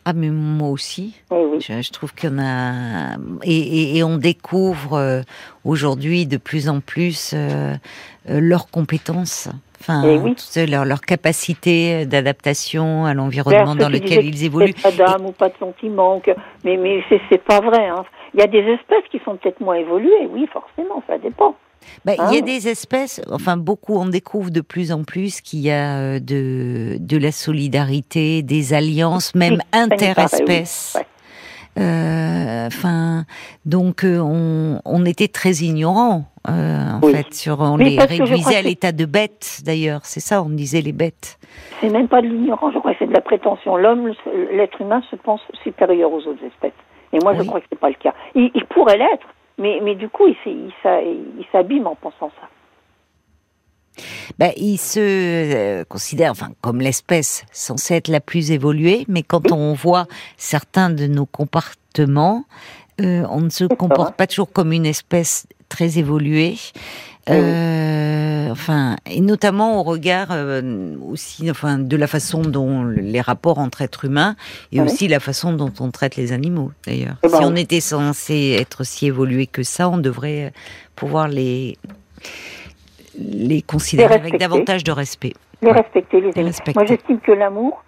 Ah 0.05 0.12
mais 0.15 0.31
moi 0.31 0.71
aussi. 0.71 1.21
Eh 1.31 1.45
oui. 1.45 1.61
Je, 1.61 1.83
je 1.83 1.93
trouve 1.93 2.15
qu'on 2.15 2.39
a 2.39 3.17
et, 3.43 3.53
et- 3.59 3.97
et 3.99 4.05
on 4.05 4.17
découvre 4.17 4.95
euh, 4.95 5.21
aujourd'hui 5.67 6.25
de 6.27 6.39
plus 6.39 6.69
en 6.71 6.81
plus 6.81 7.35
euh, 7.35 7.75
euh, 8.31 8.41
leurs 8.41 8.71
compétences, 8.71 9.50
enfin 9.81 10.03
Eh 10.06 10.17
oui. 10.17 10.35
leur, 10.71 10.87
leur 10.87 11.03
capacité 11.03 12.06
d'adaptation 12.06 13.05
à 13.05 13.12
l'environnement 13.12 13.75
dans 13.75 13.91
lequel 13.91 14.25
ils 14.25 14.45
évoluent. 14.47 14.73
qu'il 14.73 14.79
y 14.89 14.97
Pas 14.97 15.05
d'âme 15.05 15.27
ou 15.27 15.33
pas 15.33 15.49
de 15.50 15.56
sentiment, 15.59 16.21
que... 16.21 16.31
mais 16.65 16.79
mais 16.79 17.03
c'est 17.11 17.21
c'est 17.29 17.43
pas 17.45 17.61
vrai. 17.61 17.89
Hein. 17.89 18.05
Il 18.33 18.41
y 18.41 18.43
a 18.43 18.47
des 18.47 18.61
espèces 18.61 19.05
qui 19.11 19.21
sont 19.27 19.37
peut-être 19.37 19.61
moins 19.61 19.75
évoluées, 19.75 20.27
oui, 20.31 20.47
forcément, 20.50 21.03
ça 21.06 21.19
dépend. 21.19 21.55
Bah, 22.05 22.13
il 22.15 22.35
y 22.35 22.37
a 22.37 22.41
Ah. 22.41 22.41
des 22.41 22.69
espèces, 22.69 23.21
enfin 23.31 23.57
beaucoup, 23.57 23.95
on 23.97 24.07
découvre 24.07 24.51
de 24.51 24.61
plus 24.61 24.93
en 24.93 25.05
plus 25.05 25.41
qu'il 25.41 25.61
y 25.61 25.71
a 25.71 25.99
euh, 25.99 26.19
de 26.21 26.97
de 27.01 27.17
la 27.19 27.33
solidarité, 27.33 28.43
des 28.43 28.75
alliances, 28.75 29.35
même 29.35 29.55
Oui, 29.55 29.59
oui. 29.73 29.79
interespèces. 29.81 30.95
Ouais. 30.99 31.07
Euh, 31.79 32.67
Enfin, 32.67 33.25
donc 33.65 34.05
euh, 34.05 34.19
on, 34.19 34.81
on 34.85 35.07
était 35.07 35.29
très 35.29 35.53
ignorants 35.53 36.25
euh, 36.49 36.93
en 36.97 37.01
Oui. 37.03 37.13
fait 37.13 37.33
sur 37.33 37.61
on 37.61 37.79
Mais 37.79 37.91
les 37.91 37.99
réduisait 37.99 38.57
à 38.57 38.63
l'état 38.63 38.93
de 38.93 39.07
bêtes 39.07 39.63
d'ailleurs, 39.65 40.01
c'est 40.05 40.21
ça, 40.21 40.43
on 40.43 40.51
disait 40.51 40.83
les 40.83 40.93
bêtes. 40.93 41.39
C'est 41.81 41.89
même 41.89 42.09
pas 42.09 42.21
de 42.21 42.27
l'ignorance, 42.27 42.75
je 42.75 42.79
crois 42.79 42.93
que 42.93 42.99
c'est 42.99 43.07
de 43.07 43.15
la 43.15 43.23
prétention. 43.23 43.77
L'homme, 43.77 44.13
l'être 44.53 44.79
humain 44.83 45.03
se 45.11 45.17
pense 45.17 45.41
supérieur 45.63 46.13
aux 46.13 46.19
autres 46.27 46.45
espèces. 46.45 46.73
Et 47.15 47.19
moi, 47.23 47.33
je 47.35 47.41
Oui. 47.41 47.47
crois 47.47 47.61
que 47.61 47.67
c'est 47.71 47.79
pas 47.81 47.89
le 47.89 47.95
cas. 47.95 48.13
Il, 48.35 48.51
il 48.55 48.67
pourrait 48.67 48.99
l'être, 48.99 49.27
mais, 49.59 49.81
mais 49.83 49.95
du 49.95 50.09
coup, 50.09 50.27
il, 50.47 50.73
s'abîme 51.53 51.87
en 51.87 51.97
pensant 51.97 52.31
ça. 52.41 52.49
Ben, 54.39 54.53
il 54.57 54.79
se 54.79 55.01
euh, 55.01 55.85
considère, 55.85 56.31
enfin, 56.31 56.51
comme 56.61 56.81
l'espèce 56.81 57.45
censée 57.51 57.95
être 57.95 58.09
la 58.09 58.21
plus 58.21 58.53
évoluée, 58.53 59.05
mais 59.09 59.25
quand 59.25 59.51
on 59.51 59.75
voit 59.75 60.07
certains 60.37 60.91
de 60.91 61.07
nos 61.07 61.27
comportements, 61.27 62.45
euh, 63.01 63.25
on 63.31 63.41
ne 63.41 63.51
se 63.51 63.65
comporte 63.65 64.15
pas 64.15 64.29
toujours 64.29 64.53
comme 64.53 64.73
une 64.73 64.87
espèce 64.87 65.49
très 65.69 65.99
évoluée. 65.99 66.55
Euh, 67.31 68.51
enfin, 68.51 68.97
et 69.11 69.21
notamment 69.21 69.81
au 69.81 69.83
regard 69.83 70.29
euh, 70.31 70.95
aussi, 71.07 71.51
enfin, 71.51 71.79
de 71.79 71.97
la 71.97 72.07
façon 72.07 72.43
dont 72.43 72.85
les 72.85 73.21
rapports 73.21 73.59
entre 73.59 73.83
êtres 73.83 74.05
humains 74.05 74.37
et 74.73 74.81
Oui. 74.81 74.87
aussi 74.87 75.09
la 75.09 75.21
façon 75.21 75.53
dont 75.53 75.73
on 75.81 75.91
traite 75.91 76.17
les 76.17 76.33
animaux. 76.33 76.73
D'ailleurs, 76.87 77.17
Eh 77.25 77.29
ben 77.29 77.39
si 77.39 77.45
on 77.45 77.57
était 77.57 77.81
censé 77.81 78.57
être 78.59 78.85
si 78.85 79.07
évolué 79.07 79.47
que 79.47 79.63
ça, 79.63 79.89
on 79.89 79.99
devrait 79.99 80.53
pouvoir 80.97 81.29
les 81.29 81.77
les 83.19 83.63
considérer 83.63 84.15
avec 84.15 84.39
davantage 84.39 84.85
de 84.85 84.93
respect. 84.93 85.33
Les 85.63 85.73
respecter, 85.73 86.21
les 86.21 86.31
Les 86.33 86.43
respecter. 86.45 86.73
Moi, 86.79 86.87
j'estime 86.87 87.19
que 87.21 87.33
l'amour, 87.33 87.83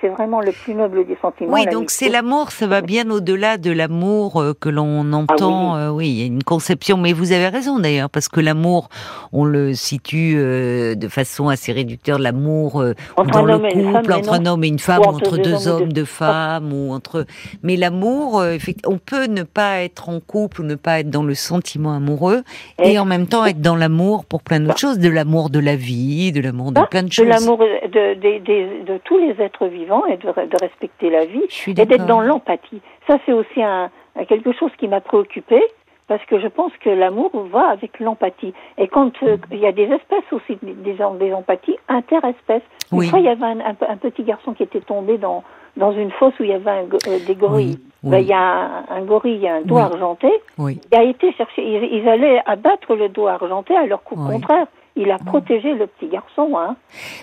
c'est 0.00 0.08
vraiment 0.08 0.40
le 0.40 0.52
plus 0.52 0.74
noble 0.74 1.06
des 1.06 1.16
sentiments. 1.20 1.52
Oui, 1.52 1.66
donc 1.66 1.90
c'est 1.90 2.08
l'amour, 2.08 2.50
ça 2.50 2.66
va 2.66 2.80
bien 2.80 3.08
au-delà 3.10 3.56
de 3.56 3.70
l'amour 3.70 4.40
euh, 4.40 4.52
que 4.58 4.68
l'on 4.68 5.12
entend. 5.12 5.74
Ah 5.74 5.78
euh, 5.86 5.90
oui, 5.90 6.08
il 6.08 6.18
y 6.18 6.22
a 6.22 6.26
une 6.26 6.42
conception, 6.42 6.96
mais 6.96 7.12
vous 7.12 7.32
avez 7.32 7.48
raison 7.48 7.78
d'ailleurs, 7.78 8.10
parce 8.10 8.28
que 8.28 8.40
l'amour, 8.40 8.88
on 9.32 9.44
le 9.44 9.74
situe 9.74 10.34
euh, 10.36 10.94
de 10.94 11.08
façon 11.08 11.48
assez 11.48 11.72
réducteur, 11.72 12.18
l'amour 12.18 12.80
euh, 12.80 12.94
dans 13.32 13.42
le 13.44 13.58
couple, 13.58 14.12
entre 14.12 14.32
un 14.32 14.46
homme 14.46 14.64
et 14.64 14.68
une 14.68 14.78
femme, 14.78 15.00
Ou 15.00 15.04
entre 15.04 15.16
entre 15.28 15.36
deux 15.36 15.42
deux 15.42 15.68
hommes 15.68 15.86
deux 15.88 15.92
deux 16.00 16.04
femmes, 16.04 16.72
ou 16.72 16.92
entre. 16.92 17.24
Mais 17.62 17.76
l'amour, 17.76 18.44
effectivement, 18.44 18.94
on 18.94 18.98
peut 18.98 19.26
ne 19.26 19.42
pas 19.42 19.80
être 19.82 20.08
en 20.08 20.20
couple 20.20 20.62
ou 20.62 20.64
ne 20.64 20.74
pas 20.74 21.00
être 21.00 21.10
dans 21.10 21.22
le 21.22 21.34
sentiment 21.34 21.94
amoureux, 21.94 22.42
et, 22.82 22.92
Et- 22.92 22.98
en 22.98 23.04
même 23.04 23.26
temps 23.26 23.44
être 23.46 23.60
dans 23.60 23.76
l'amour 23.76 24.24
pour 24.24 24.42
plein 24.42 24.60
d'autres 24.60 24.78
choses, 24.78 24.98
de 24.98 25.08
l'amour 25.08 25.50
de 25.50 25.58
la 25.58 25.76
vie, 25.76 26.32
de 26.32 26.40
l'amour 26.40 26.72
de 26.72 26.80
Ah, 26.80 26.86
plein 26.86 27.02
de 27.02 27.08
de 27.08 27.12
choses. 27.12 27.26
l'amour 27.26 27.58
de, 27.58 27.64
de, 27.88 28.14
de- 28.40 28.84
de 28.92 28.98
tous 29.04 29.18
les 29.18 29.34
êtres 29.42 29.66
vivants 29.68 30.04
et 30.06 30.16
de, 30.16 30.26
de 30.26 30.56
respecter 30.60 31.10
la 31.10 31.24
vie 31.24 31.44
et 31.66 31.74
d'être 31.74 32.06
dans 32.06 32.20
l'empathie. 32.20 32.80
Ça, 33.06 33.18
c'est 33.26 33.32
aussi 33.32 33.62
un, 33.62 33.90
quelque 34.28 34.52
chose 34.52 34.70
qui 34.78 34.88
m'a 34.88 35.00
préoccupée 35.00 35.62
parce 36.08 36.24
que 36.24 36.40
je 36.40 36.48
pense 36.48 36.72
que 36.80 36.88
l'amour 36.88 37.30
va 37.52 37.68
avec 37.68 38.00
l'empathie. 38.00 38.54
Et 38.78 38.88
quand 38.88 39.12
euh, 39.22 39.36
il 39.50 39.58
y 39.58 39.66
a 39.66 39.72
des 39.72 39.84
espèces 39.84 40.24
aussi, 40.32 40.58
des, 40.62 40.72
des, 40.94 41.02
empathies 41.34 41.76
interespèces. 41.88 42.62
Une 42.92 42.98
Oui. 43.00 43.08
fois, 43.08 43.18
il 43.18 43.26
y 43.26 43.28
avait 43.28 43.44
un, 43.44 43.60
un- 43.60 43.76
un 43.92 43.96
petit 43.98 44.22
garçon 44.22 44.54
qui 44.54 44.62
était 44.62 44.80
tombé 44.80 45.18
dans, 45.18 45.44
dans 45.76 45.92
une 45.92 46.10
fosse 46.12 46.32
où 46.40 46.44
il 46.44 46.48
y 46.50 46.54
avait 46.54 46.70
un 46.70 46.84
euh, 47.08 47.18
des 47.26 47.34
gorilles. 47.34 47.78
Oui, 48.02 48.10
Ben, 48.10 48.18
il 48.20 48.26
y 48.26 48.32
a 48.32 48.40
un, 48.40 48.84
un 48.88 49.02
gorille, 49.02 49.46
un 49.46 49.60
doigt 49.60 49.82
argenté. 49.82 50.30
Il 50.58 50.78
a 50.96 51.02
été 51.02 51.30
chercher, 51.32 51.62
ils, 51.62 51.98
ils 51.98 52.08
allaient 52.08 52.40
abattre 52.46 52.94
le 52.94 53.10
doigt 53.10 53.32
argenté 53.32 53.76
alors 53.76 54.02
qu'au 54.02 54.16
Oui. 54.16 54.32
contraire, 54.32 54.66
il 54.98 55.10
a 55.10 55.18
protégé 55.18 55.74
le 55.74 55.86
petit 55.86 56.08
garçon. 56.08 56.52
Hein. 56.56 56.76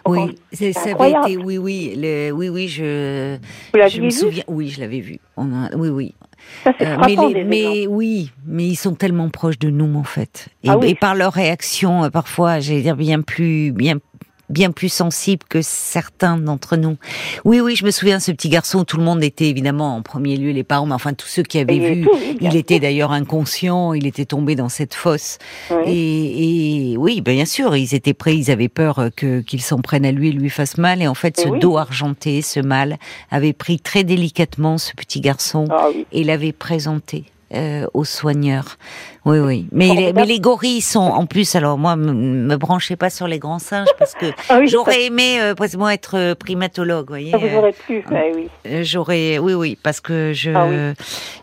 Oui, 0.08 0.36
c'est- 0.52 0.74
ça 0.74 0.92
avait 0.92 1.12
été, 1.12 1.38
oui, 1.38 1.58
oui, 1.58 1.94
le- 1.98 2.32
oui, 2.32 2.50
oui, 2.50 2.68
je, 2.68 3.36
Vous 3.74 3.78
l'aviez 3.80 3.96
je 3.98 4.02
me 4.02 4.06
vu? 4.08 4.12
souviens, 4.12 4.44
oui, 4.48 4.70
je 4.70 4.80
l'avais 4.82 5.00
vu. 5.02 5.20
On 5.38 5.54
a- 5.54 5.76
oui, 5.76 5.90
oui. 5.90 6.16
Ça, 6.64 6.72
Euh, 6.82 6.98
les- 7.08 7.44
mais 7.44 7.88
oui, 7.88 8.32
mais 8.46 8.66
ils 8.68 8.76
sont 8.76 8.94
tellement 8.94 9.30
proches 9.30 9.58
de 9.58 9.70
nous 9.70 9.96
en 9.98 10.04
fait, 10.04 10.48
et, 10.64 10.70
Ah 10.70 10.78
oui. 10.78 10.90
et 10.90 10.96
par 10.96 11.16
leur 11.16 11.34
réaction, 11.34 12.04
euh, 12.04 12.10
parfois, 12.10 12.60
j'allais 12.60 12.82
dire 12.82 12.96
bien 12.96 13.22
plus, 13.22 13.72
bien 13.72 13.96
bien 14.50 14.72
plus 14.72 14.90
sensibles 14.90 15.46
que 15.50 15.62
certains 15.62 16.38
d'entre 16.38 16.78
nous. 16.78 16.98
Oui, 17.44 17.60
oui, 17.60 17.76
je 17.76 17.86
me 17.86 17.92
souviens, 17.92 18.20
ce 18.20 18.32
petit 18.32 18.50
garçon, 18.50 18.84
tout 18.84 18.98
le 18.98 19.04
monde 19.04 19.24
était 19.24 19.50
évidemment 19.50 19.96
en 19.96 20.02
premier 20.02 20.38
lieu 20.38 20.52
les 20.52 20.64
parents, 20.64 20.86
mais 20.86 20.94
enfin 20.94 21.14
tous 21.14 21.28
ceux 21.28 21.44
qui 21.44 21.58
avaient 21.60 21.78
Et 21.78 21.96
vu, 21.96 22.08
il 22.42 22.56
était 22.56 22.80
d'ailleurs 22.80 23.12
inconscient, 23.12 23.94
il 23.94 24.06
était 24.08 24.26
tombé 24.26 24.56
dans 24.56 24.70
cette 24.70 24.94
fosse. 24.94 25.38
Oui. 25.72 25.92
Et, 25.92 26.92
et 26.94 26.98
oui, 26.98 27.22
bien 27.22 27.46
sûr, 27.46 27.76
ils 27.76 27.94
étaient 27.96 28.14
prêts, 28.14 28.36
ils 28.38 28.52
avaient 28.52 28.70
peur 28.70 29.10
que 29.16 29.42
qu'il 29.42 29.62
s'en 29.62 29.80
prenne 29.80 30.06
à 30.06 30.12
lui 30.12 30.30
et 30.30 30.32
lui 30.32 30.50
fasse 30.50 30.78
mal. 30.78 31.02
Et 31.02 31.08
en 31.08 31.16
fait, 31.16 31.40
ce 31.40 31.48
oui. 31.48 31.60
dos 31.60 31.78
argenté, 31.78 32.42
ce 32.42 32.60
mal, 32.60 32.98
avait 33.32 33.54
pris 33.54 33.80
très 33.80 34.04
délicatement 34.04 34.78
ce 34.78 34.94
petit 34.94 35.22
garçon 35.22 35.66
Ah 35.70 35.88
oui. 35.94 36.06
et 36.12 36.24
l'avait 36.24 36.52
présenté. 36.52 37.26
Euh, 37.54 37.86
aux 37.94 38.06
soigneurs. 38.06 38.78
Oui, 39.26 39.40
oui. 39.40 39.68
Mais, 39.72 39.90
les, 39.94 40.14
mais 40.14 40.26
les 40.26 40.40
gorilles 40.40 40.82
sont, 40.82 41.00
en 41.00 41.26
plus, 41.26 41.56
alors 41.56 41.78
moi, 41.78 41.96
me, 41.96 42.12
me 42.14 42.58
branchez 42.58 42.96
pas 42.96 43.10
sur 43.10 43.28
les 43.28 43.40
grands 43.40 43.60
singes 43.60 43.88
parce 44.00 44.14
que 44.14 44.26
Ah 44.50 44.58
oui, 44.60 44.68
j'aurais 44.68 45.06
aimé 45.06 45.40
euh, 45.42 45.56
précisément 45.56 45.90
être 45.90 46.16
euh, 46.18 46.36
primatologue, 46.36 47.08
voyez. 47.10 47.32
ça 47.32 47.38
vous 47.38 47.46
euh, 47.48 47.72
plu. 47.86 48.04
Ouais, 48.12 48.32
oui. 48.36 48.48
euh, 48.68 48.82
J'aurais, 48.84 49.38
oui, 49.40 49.54
oui, 49.54 49.78
parce 49.82 50.00
que 50.00 50.32
je, 50.34 50.52
Ah 50.52 50.66
oui. 50.68 50.94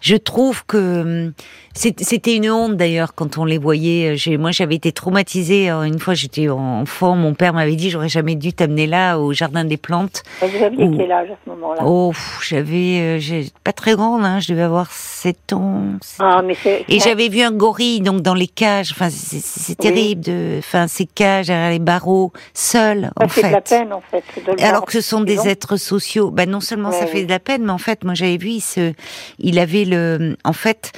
je 0.01 0.17
trouve 0.17 0.65
que 0.67 1.27
hum, 1.27 1.33
c'était 1.75 2.37
une 2.37 2.51
honte 2.51 2.77
d'ailleurs 2.77 3.15
quand 3.15 3.39
on 3.39 3.45
les 3.45 3.59
voyait. 3.59 4.17
J'ai, 4.17 4.37
moi, 4.37 4.51
j'avais 4.51 4.75
été 4.75 4.93
traumatisée. 4.93 5.71
euh, 5.71 5.83
Une 5.85 5.99
fois, 5.99 6.15
j'étais 6.15 6.49
enfant, 6.49 7.17
mon 7.17 7.35
père 7.35 7.55
m'avait 7.55 7.77
dit, 7.77 7.91
j'aurais 7.91 8.09
jamais 8.09 8.35
dû 8.35 8.53
t'amener 8.53 8.87
là 8.87 9.19
au 9.19 9.33
jardin 9.33 9.65
des 9.65 9.77
plantes. 9.77 10.23
Vous 10.41 10.63
aviez 10.65 10.91
quel 10.97 11.13
âge 11.13 11.31
à 11.31 11.37
ce 11.45 11.51
moment-là 11.51 11.83
Oh, 11.85 12.13
j'avais, 12.47 13.19
euh, 13.21 13.43
pas 13.65 13.73
très 13.73 13.95
grande, 13.95 14.25
hein, 14.25 14.39
je 14.41 14.53
devais 14.53 14.63
avoir 14.63 14.91
7 14.91 15.53
ans. 15.55 15.83
Ah, 16.19 16.43
mais. 16.45 16.57
Et 16.89 17.01
j'avais 17.01 17.29
vu 17.29 17.41
un 17.41 17.53
gorille 17.53 18.01
donc 18.01 18.21
dans 18.23 18.35
les 18.35 18.47
cages. 18.49 18.93
Enfin, 18.93 19.09
c'est 19.11 19.71
Oui. 19.71 19.77
terrible 19.77 20.23
de, 20.23 20.57
enfin, 20.59 20.87
ces 20.89 21.07
cages 21.07 21.47
derrière 21.47 21.71
les 21.71 21.79
barreaux, 21.79 22.33
seul 22.55 23.11
en 23.17 23.29
fait 23.29 23.43
fait. 23.43 23.49
de 23.49 23.53
la 23.53 23.61
peine, 23.61 23.93
en 23.93 24.01
fait. 24.03 24.25
de 24.47 24.63
Alors 24.63 24.85
que 24.85 24.93
ce 24.93 25.01
sont 25.01 25.21
des 25.23 25.49
êtres 25.49 25.77
sociaux. 25.77 26.31
Ben 26.31 26.49
non 26.51 26.61
seulement 26.61 26.93
ça 26.93 27.07
fait 27.07 27.25
de 27.25 27.31
la 27.31 27.39
peine, 27.39 27.65
mais 27.65 27.73
en 27.73 27.79
fait, 27.79 28.05
moi 28.05 28.15
j'avais 28.15 28.37
vu, 28.37 28.49
il 28.51 28.61
se, 28.61 28.93
il 29.39 29.59
avait 29.59 29.85
le, 29.85 30.37
en 30.45 30.53
fait, 30.53 30.93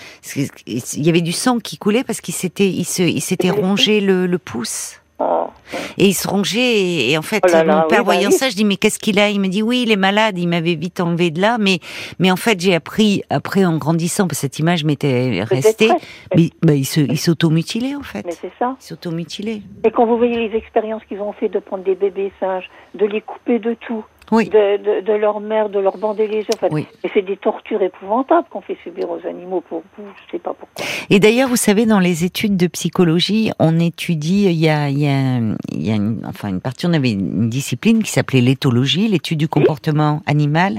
il 0.67 1.05
y 1.07 1.09
avait 1.09 1.21
du 1.21 1.33
sang 1.33 1.59
qui 1.59 1.79
coulait 1.79 2.05
parce 2.05 2.21
qu'il 2.21 2.35
s'était, 2.35 2.69
il 2.69 2.85
se, 2.85 3.03
il 3.03 3.21
s'était 3.21 3.51
rongé 3.51 4.01
le, 4.01 4.27
le 4.27 4.39
pouce. 4.39 5.01
Oh, 5.21 5.47
ouais. 5.73 5.79
Et 5.97 6.07
il 6.09 6.13
se 6.13 6.27
rongeait 6.27 6.59
et, 6.59 7.13
et 7.13 7.19
en 7.19 7.23
fait, 7.23 7.41
Oh 7.47 7.53
là 7.53 7.63
là, 7.63 7.83
mon 7.83 7.89
père 7.89 8.01
oui, 8.01 8.05
bah 8.07 8.15
voyant 8.15 8.31
oui. 8.31 8.37
ça, 8.37 8.49
je 8.49 8.57
dis 8.57 8.65
mais 8.65 8.77
qu'est-ce 8.77 8.99
qu'il 8.99 9.21
a? 9.21 9.31
Il 9.31 9.39
me 9.41 9.47
dit 9.47 9.63
oui, 9.63 9.85
il 9.87 9.93
est 9.93 9.97
malade. 9.97 10.37
Il 10.41 10.49
m'avait 10.49 10.75
vite 10.75 10.99
enlevé 10.99 11.31
de 11.31 11.41
là, 11.41 11.57
mais 11.57 11.79
mais 12.19 12.33
en 12.33 12.37
fait 12.37 12.61
j'ai 12.61 12.75
appris 12.75 13.23
après 13.31 13.65
en 13.65 13.79
grandissant 13.79 14.27
parce 14.27 14.39
que 14.39 14.41
cette 14.41 14.59
image 14.59 14.83
m'était 14.85 15.45
restée. 15.45 15.91
Mais 16.37 16.51
bah, 16.63 16.75
il 16.75 16.85
se, 16.85 16.99
il 16.99 17.19
s'automutilait 17.19 17.95
en 17.95 18.03
fait. 18.03 18.27
Mais 18.27 18.33
c'est 18.33 18.51
ça. 18.59 18.77
Il 18.81 18.85
s'automutilait. 18.85 19.63
Et 19.85 19.91
quand 19.93 20.05
vous 20.05 20.19
voyez 20.19 20.49
les 20.49 20.57
expériences 20.57 21.03
qu'ils 21.09 21.21
ont 21.21 21.33
fait 21.33 21.49
de 21.49 21.61
prendre 21.61 21.85
des 21.85 21.95
bébés 21.95 22.33
singes, 22.41 22.69
de 22.97 23.07
les 23.07 23.21
couper 23.21 23.61
de 23.61 23.77
tout, 23.87 24.05
Oui. 24.33 24.49
de, 24.49 24.77
de, 24.79 25.01
de 25.07 25.13
leur 25.13 25.41
mère, 25.41 25.69
de 25.69 25.79
leur 25.79 25.99
bander 25.99 26.27
les 26.27 26.39
yeux, 26.39 26.47
enfin, 26.55 26.69
Oui. 26.71 26.87
et 27.05 27.11
c'est 27.13 27.23
des 27.23 27.37
tortures 27.37 27.83
épouvantables 27.83 28.47
qu'on 28.51 28.61
fait 28.63 28.77
subir 28.83 29.09
aux 29.11 29.27
animaux 29.29 29.63
pour 29.69 29.83
vous, 29.97 30.05
je 30.27 30.33
sais 30.33 30.39
pas 30.39 30.55
pourquoi. 30.59 30.85
Et 31.11 31.21
d'ailleurs, 31.21 31.49
vous 31.49 31.57
savez, 31.57 31.85
dans 31.87 32.01
les 32.01 32.25
études 32.25 32.57
de 32.57 32.67
psychologie, 32.67 33.51
on 33.59 33.79
étudie, 33.79 34.45
il 34.47 34.53
y 34.53 34.69
a, 34.69 34.89
il 34.89 34.99
y 34.99 35.07
a, 35.09 35.39
il 35.73 35.87
y 35.87 35.91
a 35.91 35.95
une, 35.97 36.23
enfin 36.27 36.49
une 36.49 36.61
partie, 36.61 36.87
on 36.87 36.93
avait 36.93 37.13
une 37.13 37.49
discipline 37.51 38.03
qui 38.03 38.11
s'appelait 38.11 38.41
l'éthologie, 38.41 39.09
l'étude 39.09 39.39
du 39.39 39.49
comportement 39.49 40.23
animal. 40.27 40.79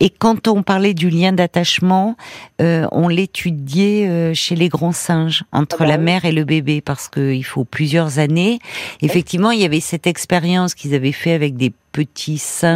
Et 0.00 0.10
quand 0.10 0.48
on 0.48 0.62
parlait 0.62 0.94
du 0.94 1.08
lien 1.08 1.32
d'attachement, 1.32 2.16
euh, 2.60 2.86
on 2.92 3.08
l'étudiait 3.08 4.08
euh, 4.08 4.34
chez 4.34 4.56
les 4.56 4.68
grands 4.68 4.92
singes, 4.92 5.44
entre 5.52 5.76
Ah 5.80 5.84
bah 5.84 5.90
la 5.90 5.98
mère 5.98 6.24
et 6.24 6.32
le 6.32 6.44
bébé, 6.44 6.80
parce 6.80 7.08
qu'il 7.08 7.44
faut 7.44 7.64
plusieurs 7.64 8.18
années. 8.18 8.58
Effectivement, 9.00 9.50
il 9.52 9.60
y 9.60 9.64
avait 9.64 9.80
cette 9.80 10.06
expérience 10.06 10.74
qu'ils 10.74 10.94
avaient 10.94 11.12
fait 11.12 11.32
avec 11.32 11.56
des 11.56 11.72
petits 11.92 12.38
singes 12.38 12.71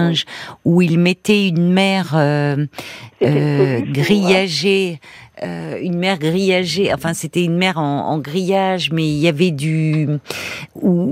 où 0.64 0.82
ils 0.82 0.98
mettaient 0.98 1.48
une 1.48 1.72
mère 1.72 2.12
euh, 2.14 2.66
euh, 3.22 3.80
ou- 3.80 3.92
grillagée, 3.92 5.00
euh, 5.42 5.78
une 5.80 5.98
mer 5.98 6.18
grillagée. 6.18 6.92
Enfin, 6.92 7.14
c'était 7.14 7.44
une 7.44 7.56
mer 7.56 7.78
en, 7.78 8.08
en 8.08 8.18
grillage, 8.18 8.90
mais 8.92 9.06
il 9.06 9.18
y 9.18 9.28
avait 9.28 9.50
du, 9.50 10.08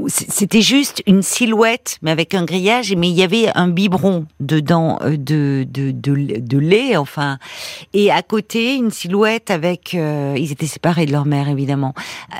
c'était 0.08 0.60
juste 0.60 1.02
une 1.06 1.22
silhouette, 1.22 1.98
mais 2.02 2.10
avec 2.10 2.34
un 2.34 2.44
grillage, 2.44 2.94
mais 2.96 3.08
il 3.08 3.14
y 3.16 3.22
avait 3.22 3.48
un 3.54 3.68
biberon 3.68 4.26
dedans 4.40 4.98
euh, 5.02 5.16
de 5.16 5.66
de 5.68 5.90
de, 5.90 6.38
de 6.38 6.58
lait, 6.58 6.96
enfin, 6.96 7.38
et 7.92 8.10
à 8.10 8.22
côté 8.22 8.76
une 8.76 8.90
silhouette 8.90 9.50
avec, 9.50 9.94
euh, 9.94 10.34
ils 10.38 10.52
étaient 10.52 10.66
séparés 10.66 11.06
de 11.06 11.12
leur 11.12 11.26
mère 11.26 11.48
évidemment, 11.48 11.94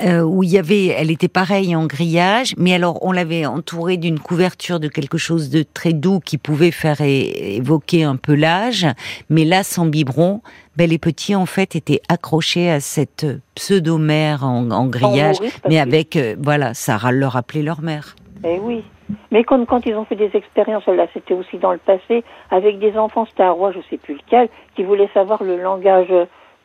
euh, 0.05 0.23
où 0.23 0.43
il 0.43 0.51
y 0.51 0.59
avait, 0.59 0.87
elle 0.87 1.11
était 1.11 1.29
pareille 1.29 1.75
en 1.77 1.87
grillage, 1.87 2.55
mais 2.57 2.75
alors 2.75 2.99
on 3.03 3.13
l'avait 3.13 3.47
entourée 3.47 3.97
d'une 3.97 4.19
couverture 4.19 4.81
de 4.81 4.89
quelque 4.89 5.19
chose 5.19 5.51
de 5.51 5.63
très 5.63 5.93
doux 5.93 6.21
qui 6.21 6.39
pouvait 6.39 6.71
faire 6.71 7.01
évoquer 7.01 8.05
un 8.05 8.17
peu 8.17 8.35
l'âge, 8.35 8.87
mais 9.31 9.45
là 9.45 9.63
sans 9.63 9.87
biberon, 9.87 10.41
ben 10.77 10.89
les 10.89 10.99
petits 10.99 11.35
en 11.35 11.47
fait 11.47 11.77
étaient 11.77 12.01
accrochés 12.09 12.71
à 12.71 12.81
cette 12.81 13.27
pseudo-mère 13.55 14.45
en, 14.45 14.71
en 14.71 14.87
grillage, 14.87 15.39
parce 15.39 15.61
mais 15.69 15.79
avec 15.79 16.17
euh, 16.17 16.37
voilà, 16.41 16.75
ça 16.75 16.99
leur 17.11 17.33
rappelait 17.33 17.63
leur 17.63 17.81
mère. 17.81 18.17
Eh 18.45 18.59
oui. 18.59 18.83
Mais 19.31 19.45
quand, 19.45 19.65
quand 19.67 19.85
ils 19.87 19.95
ont 19.95 20.05
fait 20.07 20.17
des 20.17 20.31
expériences, 20.35 20.87
là 20.87 21.07
c'était 21.13 21.35
aussi 21.35 21.59
dans 21.59 21.73
le 21.73 21.79
passé, 21.79 22.25
avec 22.51 22.79
des 22.79 22.97
enfants, 22.97 23.27
c'était 23.29 23.43
un 23.43 23.51
roi, 23.51 23.73
je 23.73 23.81
sais 23.91 23.99
plus 23.99 24.15
lequel, 24.15 24.49
qui 24.77 24.83
voulait 24.83 25.11
savoir 25.13 25.43
le 25.43 25.61
langage 25.63 26.13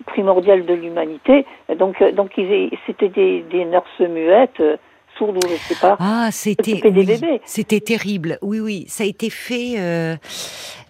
primordial 0.05 0.65
de 0.65 0.73
l'humanité. 0.73 1.45
Donc, 1.77 2.01
euh, 2.01 2.11
donc 2.13 2.31
ils- 2.37 2.71
c'était 2.87 3.09
des, 3.09 3.43
des 3.51 3.65
nurses 3.65 3.99
muettes, 3.99 4.59
euh, 4.61 4.77
sourdes 5.17 5.37
ou 5.43 5.47
je 5.49 5.55
sais 5.55 5.75
pas. 5.81 5.97
Ah, 5.99 6.29
c'était 6.31 6.79
oui, 6.85 6.91
bébés. 6.91 7.41
c'était 7.43 7.81
terrible. 7.81 8.37
Oui, 8.41 8.61
oui, 8.61 8.85
ça 8.87 9.03
a 9.03 9.07
été 9.07 9.29
fait. 9.29 9.73
euh, 9.77 10.15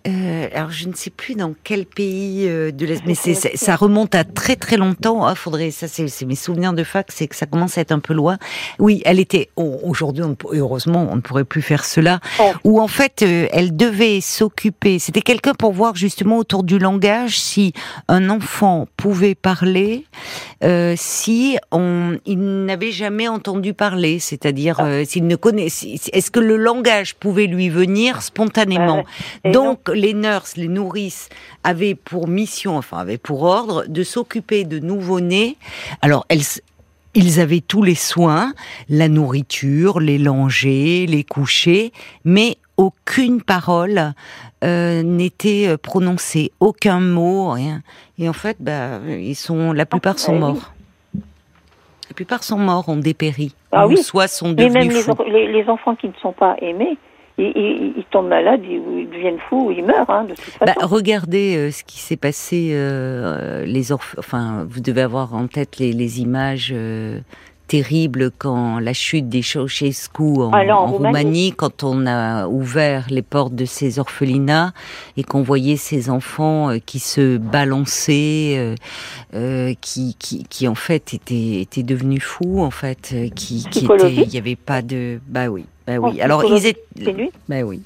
euh, 0.07 0.47
alors, 0.53 0.71
je 0.71 0.87
ne 0.87 0.93
sais 0.93 1.09
plus 1.09 1.35
dans 1.35 1.53
quel 1.63 1.85
pays 1.85 2.47
euh, 2.47 2.71
de 2.71 2.85
l'Est, 2.85 3.01
mais 3.05 3.15
c'est, 3.15 3.33
c'est- 3.33 3.55
ça 3.57 3.75
remonte 3.75 4.15
à 4.15 4.23
très 4.23 4.55
très 4.55 4.77
longtemps. 4.77 5.25
Ah, 5.25 5.35
faudrait, 5.35 5.71
ça, 5.71 5.87
c'est, 5.87 6.07
c'est 6.07 6.25
mes 6.25 6.35
souvenirs 6.35 6.73
de 6.73 6.83
fac, 6.83 7.07
c'est 7.11 7.27
que 7.27 7.35
ça 7.35 7.45
commence 7.45 7.77
à 7.77 7.81
être 7.81 7.91
un 7.91 7.99
peu 7.99 8.13
loin. 8.13 8.37
Oui, 8.79 9.01
elle 9.05 9.19
était. 9.19 9.49
aujourd'hui, 9.55 10.23
on, 10.23 10.35
heureusement, 10.53 11.07
on 11.11 11.15
ne 11.17 11.21
pourrait 11.21 11.43
plus 11.43 11.61
faire 11.61 11.85
cela. 11.85 12.19
Oh. 12.39 12.51
Où 12.63 12.81
en 12.81 12.87
fait, 12.87 13.21
euh, 13.23 13.47
elle 13.51 13.75
devait 13.75 14.21
s'occuper. 14.21 14.99
C'était 14.99 15.21
quelqu'un 15.21 15.53
pour 15.53 15.73
voir 15.73 15.95
justement 15.95 16.37
autour 16.37 16.63
du 16.63 16.79
langage 16.79 17.39
si 17.39 17.73
un 18.07 18.29
enfant 18.29 18.87
pouvait 18.97 19.35
parler, 19.35 20.05
euh, 20.63 20.93
si 20.97 21.57
on, 21.71 22.17
il 22.25 22.39
n'avait 22.65 22.91
jamais 22.91 23.27
entendu 23.27 23.73
parler, 23.73 24.19
c'est-à-dire 24.19 24.79
euh, 24.79 25.03
s'il 25.05 25.27
ne 25.27 25.35
si- 25.67 25.99
est-ce 26.13 26.31
que 26.31 26.39
le 26.39 26.57
langage 26.57 27.15
pouvait 27.15 27.47
lui 27.47 27.69
venir 27.69 28.21
spontanément? 28.21 29.03
Donc 29.45 29.88
les 29.93 30.13
nurses, 30.13 30.57
les 30.57 30.67
nourrices 30.67 31.29
avaient 31.63 31.95
pour 31.95 32.27
mission, 32.27 32.77
enfin 32.77 32.97
avaient 32.97 33.17
pour 33.17 33.43
ordre 33.43 33.85
de 33.87 34.03
s'occuper 34.03 34.63
de 34.63 34.79
nouveau-nés. 34.79 35.57
Alors 36.01 36.25
elles 36.29 36.41
ils 37.15 37.39
avaient 37.39 37.61
tous 37.61 37.81
les 37.81 37.95
soins, 37.95 38.53
la 38.87 39.07
nourriture, 39.09 39.99
les 39.99 40.19
langer, 40.19 41.07
les 41.07 41.23
coucher, 41.23 41.91
mais 42.23 42.57
aucune 42.77 43.41
parole 43.41 44.13
euh, 44.63 45.01
n'était 45.01 45.65
euh, 45.67 45.77
prononcée, 45.77 46.51
aucun 46.59 46.99
mot, 46.99 47.49
rien. 47.49 47.81
Et 48.19 48.29
en 48.29 48.33
fait, 48.33 48.57
bah, 48.59 48.99
ils 49.07 49.35
sont, 49.35 49.73
la 49.73 49.87
plupart 49.87 50.19
sont 50.19 50.33
oui. 50.33 50.39
morts. 50.39 50.71
La 51.15 52.13
plupart 52.15 52.43
sont 52.43 52.59
morts, 52.59 52.87
ont 52.89 52.95
dépéri, 52.97 53.55
Ah 53.71 53.87
ou 53.87 53.91
oui. 53.91 53.97
soit 54.03 54.27
sont 54.27 54.53
Mais 54.53 54.69
même 54.69 54.87
devenus 54.87 55.07
les, 55.07 55.11
en- 55.11 55.23
les, 55.23 55.51
les 55.51 55.67
enfants 55.67 55.95
qui 55.95 56.07
ne 56.07 56.13
sont 56.21 56.31
pas 56.33 56.55
aimés, 56.61 56.97
ils, 57.39 57.51
ils- 57.55 57.93
ils 57.97 58.05
tombent 58.11 58.27
malades, 58.27 58.61
ils, 58.63 59.07
deviennent 59.11 59.39
fous, 59.49 59.67
ou 59.67 59.71
ils 59.71 59.83
meurent, 59.83 60.09
hein, 60.09 60.23
de 60.25 60.35
toute 60.35 60.39
façon. 60.45 60.65
Bah, 60.65 60.85
regardez 60.85 61.55
euh, 61.57 61.71
ce 61.71 61.83
qui 61.83 61.99
s'est 61.99 62.17
passé. 62.17 62.69
euh, 62.73 63.65
les 63.65 63.91
orph- 63.91 64.15
enfin, 64.17 64.65
vous 64.69 64.81
devez 64.81 65.01
avoir 65.01 65.33
en 65.33 65.47
tête 65.47 65.77
les, 65.79 65.91
les 65.93 66.19
images 66.21 66.71
euh, 66.75 67.19
terribles 67.67 68.31
quand 68.35 68.79
la 68.79 68.93
chute 68.93 69.29
des 69.29 69.43
Ceausescu 69.43 70.23
en, 70.23 70.51
Ah, 70.51 70.63
en 70.65 70.69
en 70.69 70.85
Roumanie. 70.87 71.17
Roumanie, 71.17 71.53
quand 71.55 71.83
on 71.83 72.07
a 72.07 72.47
ouvert 72.47 73.05
les 73.11 73.21
portes 73.21 73.53
de 73.53 73.65
ces 73.65 73.99
orphelinats 73.99 74.71
et 75.17 75.23
qu'on 75.23 75.43
voyait 75.43 75.77
ces 75.77 76.09
enfants 76.09 76.69
euh, 76.71 76.77
qui 76.83 76.97
se 76.99 77.37
balançaient, 77.37 78.55
euh, 78.57 78.75
euh, 79.35 79.73
qui, 79.81 80.15
qui, 80.17 80.43
qui 80.49 80.67
en 80.67 80.75
fait 80.75 81.13
étaient, 81.13 81.61
étaient 81.61 81.83
devenus 81.83 82.23
fous, 82.23 82.59
en 82.61 82.71
fait, 82.71 83.11
euh, 83.13 83.27
qui, 83.35 83.63
qui 83.69 83.85
étaient, 83.85 84.13
il 84.13 84.33
y 84.33 84.37
avait 84.37 84.55
pas 84.55 84.81
de, 84.81 85.19
bah 85.27 85.47
oui. 85.49 85.65
Bah 85.89 85.95
En 86.07 86.11
oui. 86.11 86.21
Alors 86.21 86.45
ils 86.45 86.67
étaient, 86.67 87.29
ben 87.47 87.63
oui. 87.63 87.81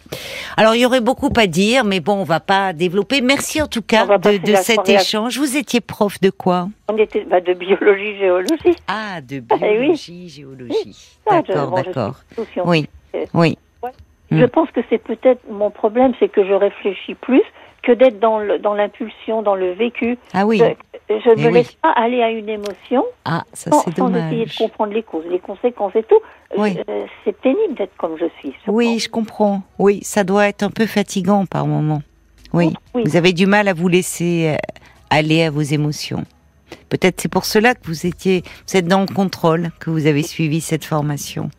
Alors 0.58 0.76
il 0.76 0.82
y 0.82 0.86
aurait 0.86 1.00
beaucoup 1.02 1.30
à 1.38 1.48
dire, 1.48 1.86
mais 1.86 2.02
bon, 2.02 2.14
on 2.16 2.24
va 2.26 2.40
pas 2.42 2.74
développer. 2.74 3.22
Merci 3.22 3.62
en 3.62 3.68
tout 3.68 3.82
cas 3.82 4.06
de, 4.18 4.56
cet 4.56 4.90
échange. 4.90 5.38
Vous 5.38 5.56
étiez 5.56 5.80
prof 5.80 6.20
de 6.20 6.30
quoi? 6.30 6.68
On 6.90 6.98
était 6.98 7.24
bah, 7.24 7.40
de 7.40 7.54
biologie, 7.54 8.18
géologie. 8.18 8.76
Ah, 8.88 9.22
de 9.22 9.38
oui. 9.52 9.58
biologie, 9.60 10.30
géologie. 10.30 11.18
Ah, 11.28 11.42
je- 11.48 11.54
D'accord, 11.54 11.70
bon, 11.72 11.78
je 11.78 11.84
d'accord. 11.84 12.16
Oui, 12.66 12.88
oui. 13.34 13.58
Je 14.32 14.44
Mm. 14.44 14.48
pense 14.50 14.72
que 14.72 14.82
c'est 14.90 14.98
peut-être 14.98 15.42
mon 15.50 15.70
problème, 15.70 16.14
c'est 16.20 16.28
que 16.30 16.44
je 16.46 16.54
réfléchis 16.54 17.14
plus 17.14 17.44
que 17.84 17.92
d'être 17.92 18.20
dans 18.20 18.74
l'impulsion, 18.74 19.42
dans 19.44 19.56
le 19.56 19.74
vécu. 19.74 20.18
Ah 20.34 20.46
oui. 20.46 20.58
Je, 20.58 21.16
je 21.20 21.30
Eh 21.36 21.42
me 21.42 21.48
oui. 21.48 21.54
laisse 21.54 21.74
pas 21.74 21.92
aller 21.92 22.24
à 22.24 22.30
une 22.32 22.48
émotion 22.50 23.04
Ah, 23.26 23.44
ça 23.54 23.70
c'est 23.72 23.96
sans 23.98 24.10
essayer 24.10 24.36
de 24.36 24.40
dommage. 24.46 24.58
comprendre 24.58 24.94
les 24.94 25.04
causes, 25.04 25.26
les 25.30 25.40
conséquences 25.40 25.96
et 25.96 26.04
tout. 26.04 26.20
Oui. 26.58 26.78
Euh, 26.90 27.06
c'est 27.26 27.36
pénible 27.40 27.76
d'être 27.76 27.96
comme 27.98 28.18
je 28.18 28.26
suis. 28.40 28.54
Oui, 28.68 29.00
je 29.00 29.10
comprends. 29.10 29.62
Oui, 29.80 30.00
ça 30.04 30.24
doit 30.24 30.48
être 30.48 30.64
un 30.64 30.70
peu 30.70 30.86
fatigant 30.86 31.46
par 31.46 31.68
moment. 31.68 32.02
Oui. 32.54 32.74
Oui. 32.96 33.04
Vous 33.06 33.16
avez 33.18 33.34
du 33.34 33.46
mal 33.48 33.68
à 33.68 33.74
vous 33.74 33.90
laisser 33.90 34.54
euh, 34.54 34.58
aller 35.10 35.44
à 35.44 35.52
vos 35.52 35.62
émotions. 35.62 36.24
Peut-être 36.90 37.20
c'est 37.20 37.32
pour 37.32 37.46
cela 37.46 37.76
que 37.76 37.86
vous 37.86 38.06
étiez, 38.06 38.44
vous 38.68 38.78
êtes 38.78 38.88
dans 38.88 39.02
le 39.02 39.14
contrôle, 39.14 39.72
que 39.80 39.90
vous 39.90 40.08
avez 40.08 40.24
suivi 40.24 40.62
cette 40.62 40.86
formation, 40.86 41.50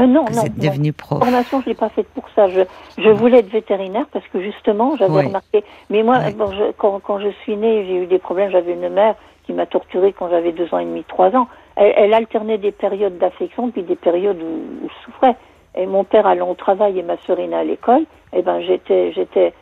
Euh, 0.00 0.06
non, 0.06 0.24
vous 0.24 0.38
êtes 0.38 0.56
non. 0.56 0.64
devenu 0.70 0.92
prof. 0.92 1.18
formation, 1.18 1.60
je 1.60 1.66
l'ai 1.66 1.74
pas 1.74 1.88
faite 1.90 2.08
pour 2.14 2.24
ça. 2.34 2.48
Je, 2.48 2.60
je 2.98 3.08
voulais 3.10 3.38
être 3.38 3.50
vétérinaire 3.50 4.06
parce 4.12 4.26
que 4.28 4.40
justement, 4.40 4.96
j'avais 4.96 5.12
Oui. 5.12 5.26
remarqué. 5.26 5.64
Mais 5.90 6.02
moi, 6.02 6.18
bon, 6.30 6.50
je- 6.52 6.72
quand, 6.72 7.00
quand 7.00 7.18
je 7.20 7.28
suis 7.42 7.56
née, 7.56 7.86
j'ai 7.86 7.96
eu 8.02 8.06
des 8.06 8.18
problèmes. 8.18 8.50
J'avais 8.50 8.72
une 8.72 8.88
mère 8.88 9.14
qui 9.44 9.52
m'a 9.52 9.66
torturée 9.66 10.12
quand 10.12 10.28
j'avais 10.30 10.52
deux 10.52 10.72
ans 10.74 10.78
et 10.78 10.84
demi, 10.84 11.04
trois 11.04 11.34
ans. 11.36 11.48
Elle, 11.76 11.92
elle 11.96 12.14
alternait 12.14 12.58
des 12.58 12.72
périodes 12.72 13.18
d'affection 13.18 13.70
puis 13.70 13.82
des 13.82 13.96
périodes 13.96 14.40
où, 14.40 14.84
où 14.84 14.88
je 14.88 15.04
souffrais. 15.04 15.36
Et 15.76 15.86
mon 15.86 16.04
père 16.04 16.26
allant 16.26 16.50
au 16.50 16.54
travail 16.54 16.98
et 16.98 17.02
ma 17.02 17.16
sœurine 17.18 17.54
à 17.54 17.62
l'école, 17.62 18.02
eh 18.32 18.42
ben 18.42 18.60
j'étais, 18.60 19.12
j'étais, 19.12 19.52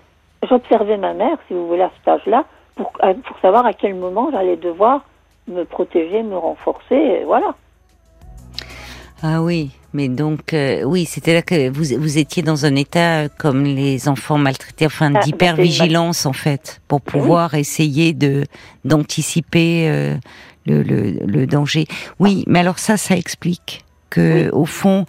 j'observais 0.49 0.97
ma 0.97 1.13
mère, 1.13 1.37
si 1.47 1.55
vous 1.55 1.67
voulez, 1.69 1.83
à 1.83 1.91
cet 1.99 2.09
âge-là, 2.09 2.45
pour, 2.77 2.93
pour 2.93 3.39
savoir 3.43 3.67
à 3.67 3.73
quel 3.75 3.95
moment 3.95 4.31
j'allais 4.33 4.57
devoir 4.57 5.03
me 5.49 5.65
protéger, 5.65 6.23
me 6.23 6.37
renforcer, 6.37 6.95
et 6.95 7.25
voilà. 7.25 7.55
Ah 9.23 9.43
oui, 9.43 9.71
mais 9.93 10.09
donc 10.09 10.53
euh, 10.53 10.83
oui, 10.85 11.05
c'était 11.05 11.35
là 11.35 11.43
que 11.43 11.69
vous 11.71 12.01
vous 12.01 12.19
étiez 12.19 12.43
dans 12.43 12.65
un 12.67 12.77
état 12.77 13.25
euh, 13.25 13.29
comme 13.37 13.65
les 13.65 14.09
enfants 14.09 14.39
maltraités, 14.39 14.87
enfin 14.87 15.13
Ah, 15.15 15.21
d'hypervigilance 15.25 16.25
en 16.25 16.33
fait, 16.33 16.81
pour 16.87 17.01
pouvoir 17.01 17.55
essayer 17.55 18.13
de 18.13 18.45
d'anticiper 18.85 19.89
euh, 19.89 20.17
le, 20.67 20.83
le, 20.85 21.11
le 21.27 21.47
danger. 21.47 21.87
Oui, 22.21 22.45
mais 22.47 22.61
alors 22.61 22.79
ça, 22.79 22.97
ça 22.97 23.17
explique 23.17 23.85
que 24.11 24.45
Oui. 24.45 24.49
au 24.53 24.65
fond, 24.65 25.05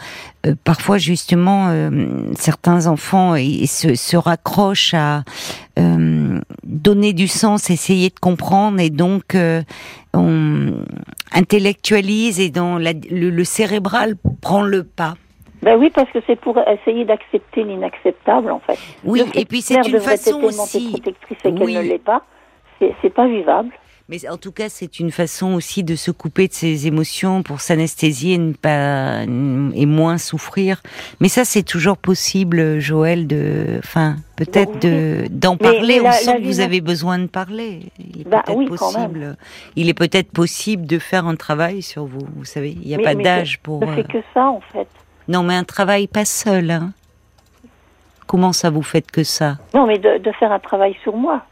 euh, 0.45 0.55
parfois 0.63 0.97
justement, 0.97 1.67
euh, 1.69 1.89
certains 2.37 2.87
enfants 2.87 3.35
ils 3.35 3.67
se, 3.67 3.95
se 3.95 4.17
raccrochent 4.17 4.93
à 4.95 5.23
euh, 5.77 6.39
donner 6.65 7.13
du 7.13 7.27
sens, 7.27 7.69
essayer 7.69 8.09
de 8.09 8.19
comprendre, 8.19 8.79
et 8.81 8.89
donc 8.89 9.35
euh, 9.35 9.61
on 10.13 10.73
intellectualise 11.31 12.39
et 12.39 12.49
dans 12.49 12.77
la- 12.77 12.93
le, 12.93 13.29
le 13.29 13.43
cérébral 13.43 14.15
prend 14.41 14.63
le 14.63 14.83
pas. 14.83 15.15
Ben 15.61 15.77
oui, 15.77 15.91
parce 15.93 16.09
que 16.11 16.19
c'est 16.25 16.39
pour 16.39 16.57
essayer 16.57 17.03
d'accepter 17.05 17.63
l'inacceptable, 17.63 18.49
en 18.49 18.59
fait. 18.59 18.77
Oui, 19.03 19.19
Le 19.33 19.39
et 19.39 19.45
puis 19.45 19.61
c'est 19.61 19.75
une 19.75 19.99
façon 19.99 20.41
aussi. 20.41 20.89
protectrice 20.91 21.37
et 21.43 21.53
qu'elle 21.53 21.61
Oui. 21.63 21.75
ne 21.75 21.81
l'est 21.81 21.97
pas, 22.03 22.23
c'est 22.79 23.13
pas 23.13 23.27
vivable. 23.27 23.69
Mais 24.09 24.27
en 24.27 24.37
tout 24.37 24.51
cas, 24.51 24.69
c'est 24.69 24.99
une 24.99 25.11
façon 25.11 25.53
aussi 25.53 25.83
de 25.83 25.95
se 25.95 26.09
couper 26.09 26.47
de 26.47 26.53
ses 26.53 26.87
émotions 26.87 27.43
pour 27.43 27.61
s'anesthésier 27.61 28.33
et 28.33 28.37
ne 28.39 28.53
pas 28.53 29.21
et 29.21 29.85
moins 29.85 30.17
souffrir. 30.17 30.81
Mais 31.19 31.27
ça, 31.29 31.45
c'est 31.45 31.61
toujours 31.61 31.95
possible, 31.97 32.79
Joël, 32.79 33.27
de, 33.27 33.77
enfin, 33.77 34.15
peut-être 34.35 34.79
de 34.81 35.27
d'en 35.29 35.51
Mais- 35.53 35.57
parler. 35.59 35.97
mais 35.97 36.03
la- 36.03 36.09
On 36.09 36.13
sent 36.13 36.25
la 36.33 36.39
que 36.39 36.43
vous 36.43 36.59
avez 36.59 36.81
besoin 36.81 37.19
de 37.19 37.27
parler. 37.27 37.81
Il 37.99 38.21
est 38.21 38.27
Bah 38.27 38.41
peut-être 38.43 38.57
oui, 38.57 38.65
possible. 38.65 39.37
Il 39.75 39.89
est 39.89 39.93
peut-être 39.93 40.31
possible 40.31 40.87
de 40.87 40.97
faire 40.97 41.27
un 41.27 41.35
travail 41.35 41.83
sur 41.83 42.05
vous. 42.05 42.25
Vous 42.35 42.45
savez, 42.45 42.71
il 42.71 42.87
n'y 42.87 42.95
a 42.95 42.97
Mais- 42.97 43.03
pas 43.03 43.13
mais 43.13 43.23
d'âge 43.23 43.59
pour. 43.59 43.85
Ne 43.85 43.99
euh, 43.99 44.03
que 44.03 44.17
ça, 44.33 44.47
en 44.49 44.61
fait. 44.73 44.87
Non, 45.27 45.43
mais 45.43 45.53
un 45.53 45.63
travail 45.63 46.07
pas 46.07 46.25
seul. 46.25 46.71
Hein. 46.71 46.93
Comment 48.25 48.53
ça 48.53 48.71
vous 48.71 48.81
faites 48.83 49.11
que 49.11 49.23
ça? 49.23 49.57
Non, 49.75 49.85
mais 49.85 49.99
de, 49.99 50.17
de 50.17 50.31
faire 50.33 50.51
un 50.51 50.59
travail 50.59 50.95
sur 51.03 51.15
moi. 51.15 51.43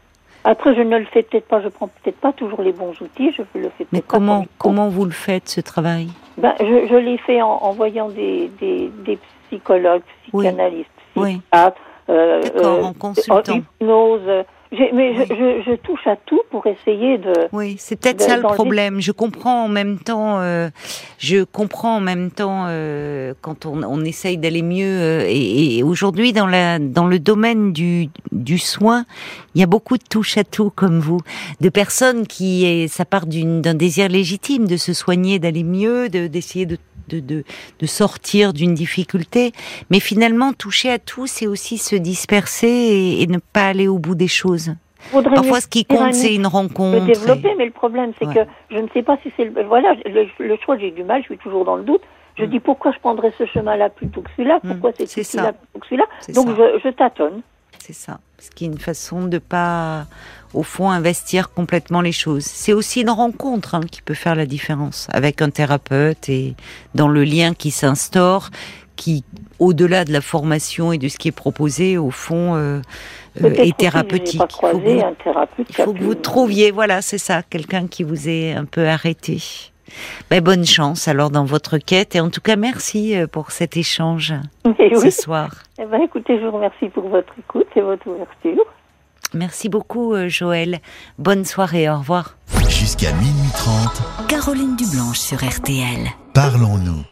Après, 0.50 0.74
je 0.74 0.80
ne 0.80 0.96
le 0.96 1.04
fais 1.04 1.22
peut-être 1.24 1.46
pas, 1.46 1.60
je 1.60 1.68
prends 1.68 1.88
peut-être 1.88 2.16
pas 2.20 2.32
toujours 2.32 2.62
les 2.62 2.72
bons 2.72 2.92
outils, 3.02 3.32
je 3.36 3.42
le 3.58 3.68
fais 3.76 3.86
Mais 3.92 4.00
peut-être 4.00 4.06
pas 4.06 4.16
comme 4.16 4.26
comment 4.26 4.46
comment 4.56 4.88
vous 4.88 5.04
le 5.04 5.10
faites 5.10 5.46
ce 5.46 5.60
travail 5.60 6.08
ben, 6.38 6.54
Je, 6.58 6.86
je 6.88 6.96
l'ai 6.96 7.18
fait 7.18 7.42
en, 7.42 7.50
en 7.50 7.72
voyant 7.72 8.08
des, 8.08 8.50
des, 8.58 8.90
des 9.04 9.18
psychologues, 9.48 10.00
Oui. 10.32 10.46
psychanalystes, 10.46 10.88
Oui. 11.16 11.40
psychiatres, 11.50 11.76
euh, 12.08 12.40
D'accord, 12.40 12.86
en 12.86 12.92
consultant. 12.94 13.56
hypnose. 13.56 14.44
Mais 14.72 15.14
Oui. 15.16 15.24
je, 15.28 15.34
je, 15.34 15.62
je 15.70 15.76
touche 15.76 16.06
à 16.06 16.16
tout 16.16 16.40
pour 16.50 16.66
essayer 16.66 17.18
de... 17.18 17.32
Oui, 17.52 17.76
c'est 17.78 17.96
peut-être 17.98 18.20
ça 18.20 18.36
le 18.36 18.42
problème. 18.42 19.00
Je 19.00 19.12
comprends 19.12 19.64
en 19.64 19.68
même 19.68 19.98
temps, 19.98 20.40
euh, 20.40 20.68
je 21.18 21.44
comprends 21.44 21.96
en 21.96 22.00
même 22.00 22.30
temps 22.30 22.64
euh, 22.68 23.32
quand 23.40 23.66
on, 23.66 23.82
on 23.82 24.04
essaye 24.04 24.36
d'aller 24.36 24.62
mieux. 24.62 24.84
euh, 24.86 25.24
et 25.26 25.78
et 25.78 25.82
aujourd'hui, 25.82 26.32
dans 26.32 26.46
la 26.46 26.78
dans 26.78 27.06
le 27.06 27.18
domaine 27.18 27.72
du 27.72 28.08
du 28.32 28.58
soin, 28.58 29.04
il 29.54 29.60
y 29.60 29.64
a 29.64 29.66
beaucoup 29.66 29.96
de 29.96 30.04
touche 30.08 30.36
à 30.36 30.44
tout 30.44 30.70
comme 30.70 30.98
vous, 31.00 31.20
de 31.60 31.68
personnes 31.68 32.26
qui 32.26 32.64
est, 32.66 32.88
ça 32.88 33.04
part 33.04 33.26
d'un 33.26 33.74
désir 33.74 34.08
légitime 34.08 34.66
de 34.66 34.76
se 34.76 34.92
soigner, 34.92 35.38
d'aller 35.38 35.64
mieux, 35.64 36.08
de 36.08 36.26
d'essayer 36.26 36.66
de 36.66 36.76
de, 37.08 37.20
de, 37.20 37.44
de 37.80 37.86
sortir 37.86 38.52
d'une 38.52 38.74
difficulté, 38.74 39.52
mais 39.90 40.00
finalement 40.00 40.52
toucher 40.52 40.90
à 40.90 40.98
tout, 40.98 41.26
c'est 41.26 41.46
aussi 41.46 41.78
se 41.78 41.96
disperser 41.96 42.68
et, 42.68 43.22
et 43.22 43.26
ne 43.26 43.38
pas 43.38 43.66
aller 43.68 43.88
au 43.88 43.98
bout 43.98 44.14
des 44.14 44.28
choses. 44.28 44.74
Faudrait 45.10 45.34
Parfois, 45.36 45.60
ce 45.60 45.68
qui 45.68 45.84
compte, 45.84 46.12
c'est 46.12 46.34
une 46.34 46.46
rencontre. 46.46 47.06
développer, 47.06 47.48
et- 47.50 47.54
mais 47.56 47.64
le 47.64 47.70
problème, 47.70 48.12
c'est 48.18 48.26
Ouais. 48.26 48.34
que 48.34 48.40
je 48.70 48.78
ne 48.78 48.88
sais 48.92 49.02
pas 49.02 49.16
si 49.22 49.32
c'est 49.36 49.44
le... 49.44 49.62
Voilà, 49.64 49.94
le, 50.04 50.26
le 50.38 50.56
choix, 50.64 50.76
j'ai 50.76 50.90
du 50.90 51.02
mal, 51.04 51.22
je 51.22 51.26
suis 51.26 51.38
toujours 51.38 51.64
dans 51.64 51.76
le 51.76 51.84
doute. 51.84 52.02
Je 52.36 52.44
Mm. 52.44 52.50
dis 52.50 52.60
pourquoi 52.60 52.92
je 52.92 52.98
prendrais 52.98 53.32
ce 53.38 53.46
chemin-là 53.46 53.88
plutôt 53.90 54.20
que 54.22 54.30
celui-là, 54.36 54.60
Mm, 54.62 54.68
pourquoi 54.68 54.90
c'est 54.96 55.06
c'est 55.06 55.24
celui-là 55.24 55.52
plutôt 55.54 55.78
que 55.80 55.86
celui-là? 55.86 56.04
Donc 56.34 56.48
je, 56.56 56.80
je 56.84 56.88
tâtonne. 56.94 57.40
C'est 57.78 57.92
ça. 57.94 58.20
Ce 58.38 58.50
qui 58.50 58.64
est 58.64 58.68
une 58.68 58.78
façon 58.78 59.26
de 59.26 59.38
pas, 59.38 60.06
au 60.54 60.62
fond, 60.62 60.90
investir 60.90 61.50
complètement 61.52 62.00
les 62.00 62.12
choses. 62.12 62.44
C'est 62.44 62.72
aussi 62.72 63.02
une 63.02 63.10
rencontre 63.10 63.74
hein, 63.74 63.80
qui 63.90 64.02
peut 64.02 64.14
faire 64.14 64.34
la 64.34 64.46
différence 64.46 65.08
avec 65.12 65.42
un 65.42 65.50
thérapeute 65.50 66.28
et 66.28 66.54
dans 66.94 67.08
le 67.08 67.24
lien 67.24 67.54
qui 67.54 67.70
s'instaure, 67.70 68.50
qui, 68.96 69.24
au-delà 69.58 70.04
de 70.04 70.12
la 70.12 70.20
formation 70.20 70.92
et 70.92 70.98
de 70.98 71.08
ce 71.08 71.18
qui 71.18 71.28
est 71.28 71.32
proposé, 71.32 71.98
au 71.98 72.10
fond, 72.10 72.54
euh, 72.56 72.80
euh, 73.42 73.48
est 73.50 73.50
que 73.50 73.54
je 73.56 73.62
n'ai 73.62 73.72
thérapeutique. 73.72 74.38
pas 74.40 74.46
Il 74.48 74.54
faut 74.70 74.78
que 74.78 74.84
vous- 74.94 75.00
un 75.00 75.14
thérapeute 75.22 75.66
il 75.68 75.74
qui 75.74 75.80
a 75.82 75.84
faut 75.84 75.92
que 75.92 75.98
pu- 75.98 76.04
vous 76.04 76.14
trouviez, 76.16 76.70
voilà, 76.72 77.00
c'est 77.02 77.18
ça, 77.18 77.42
quelqu'un 77.42 77.86
qui 77.86 78.02
vous 78.02 78.28
ait 78.28 78.54
un 78.54 78.64
peu 78.64 78.88
arrêté. 78.88 79.40
Ben, 80.30 80.42
bonne 80.42 80.66
chance 80.66 81.08
alors 81.08 81.30
dans 81.30 81.44
votre 81.46 81.78
quête 81.78 82.14
et 82.14 82.20
en 82.20 82.28
tout 82.28 82.42
cas 82.42 82.56
merci 82.56 83.16
euh, 83.16 83.26
pour 83.26 83.52
cet 83.52 83.76
échange 83.76 84.34
Mais 84.66 84.90
ce 84.94 85.00
oui. 85.04 85.12
soir. 85.12 85.50
Eh 85.80 85.86
ben, 85.86 86.02
écoutez, 86.02 86.38
je 86.38 86.44
vous 86.44 86.52
remercie 86.52 86.88
pour 86.90 87.08
votre 87.08 87.32
écoute 87.38 87.68
et 87.74 87.80
votre 87.80 88.06
ouverture. 88.06 88.64
Merci 89.34 89.68
beaucoup 89.68 90.14
euh, 90.14 90.28
Joël. 90.28 90.80
Bonne 91.18 91.44
soirée, 91.44 91.88
au 91.88 91.98
revoir. 91.98 92.36
Jusqu'à 92.68 93.12
minuit 93.12 93.50
30, 93.56 94.28
Caroline 94.28 94.76
Dublanche 94.76 95.18
sur 95.18 95.38
RTL. 95.44 96.08
parlons-nous. 96.34 97.04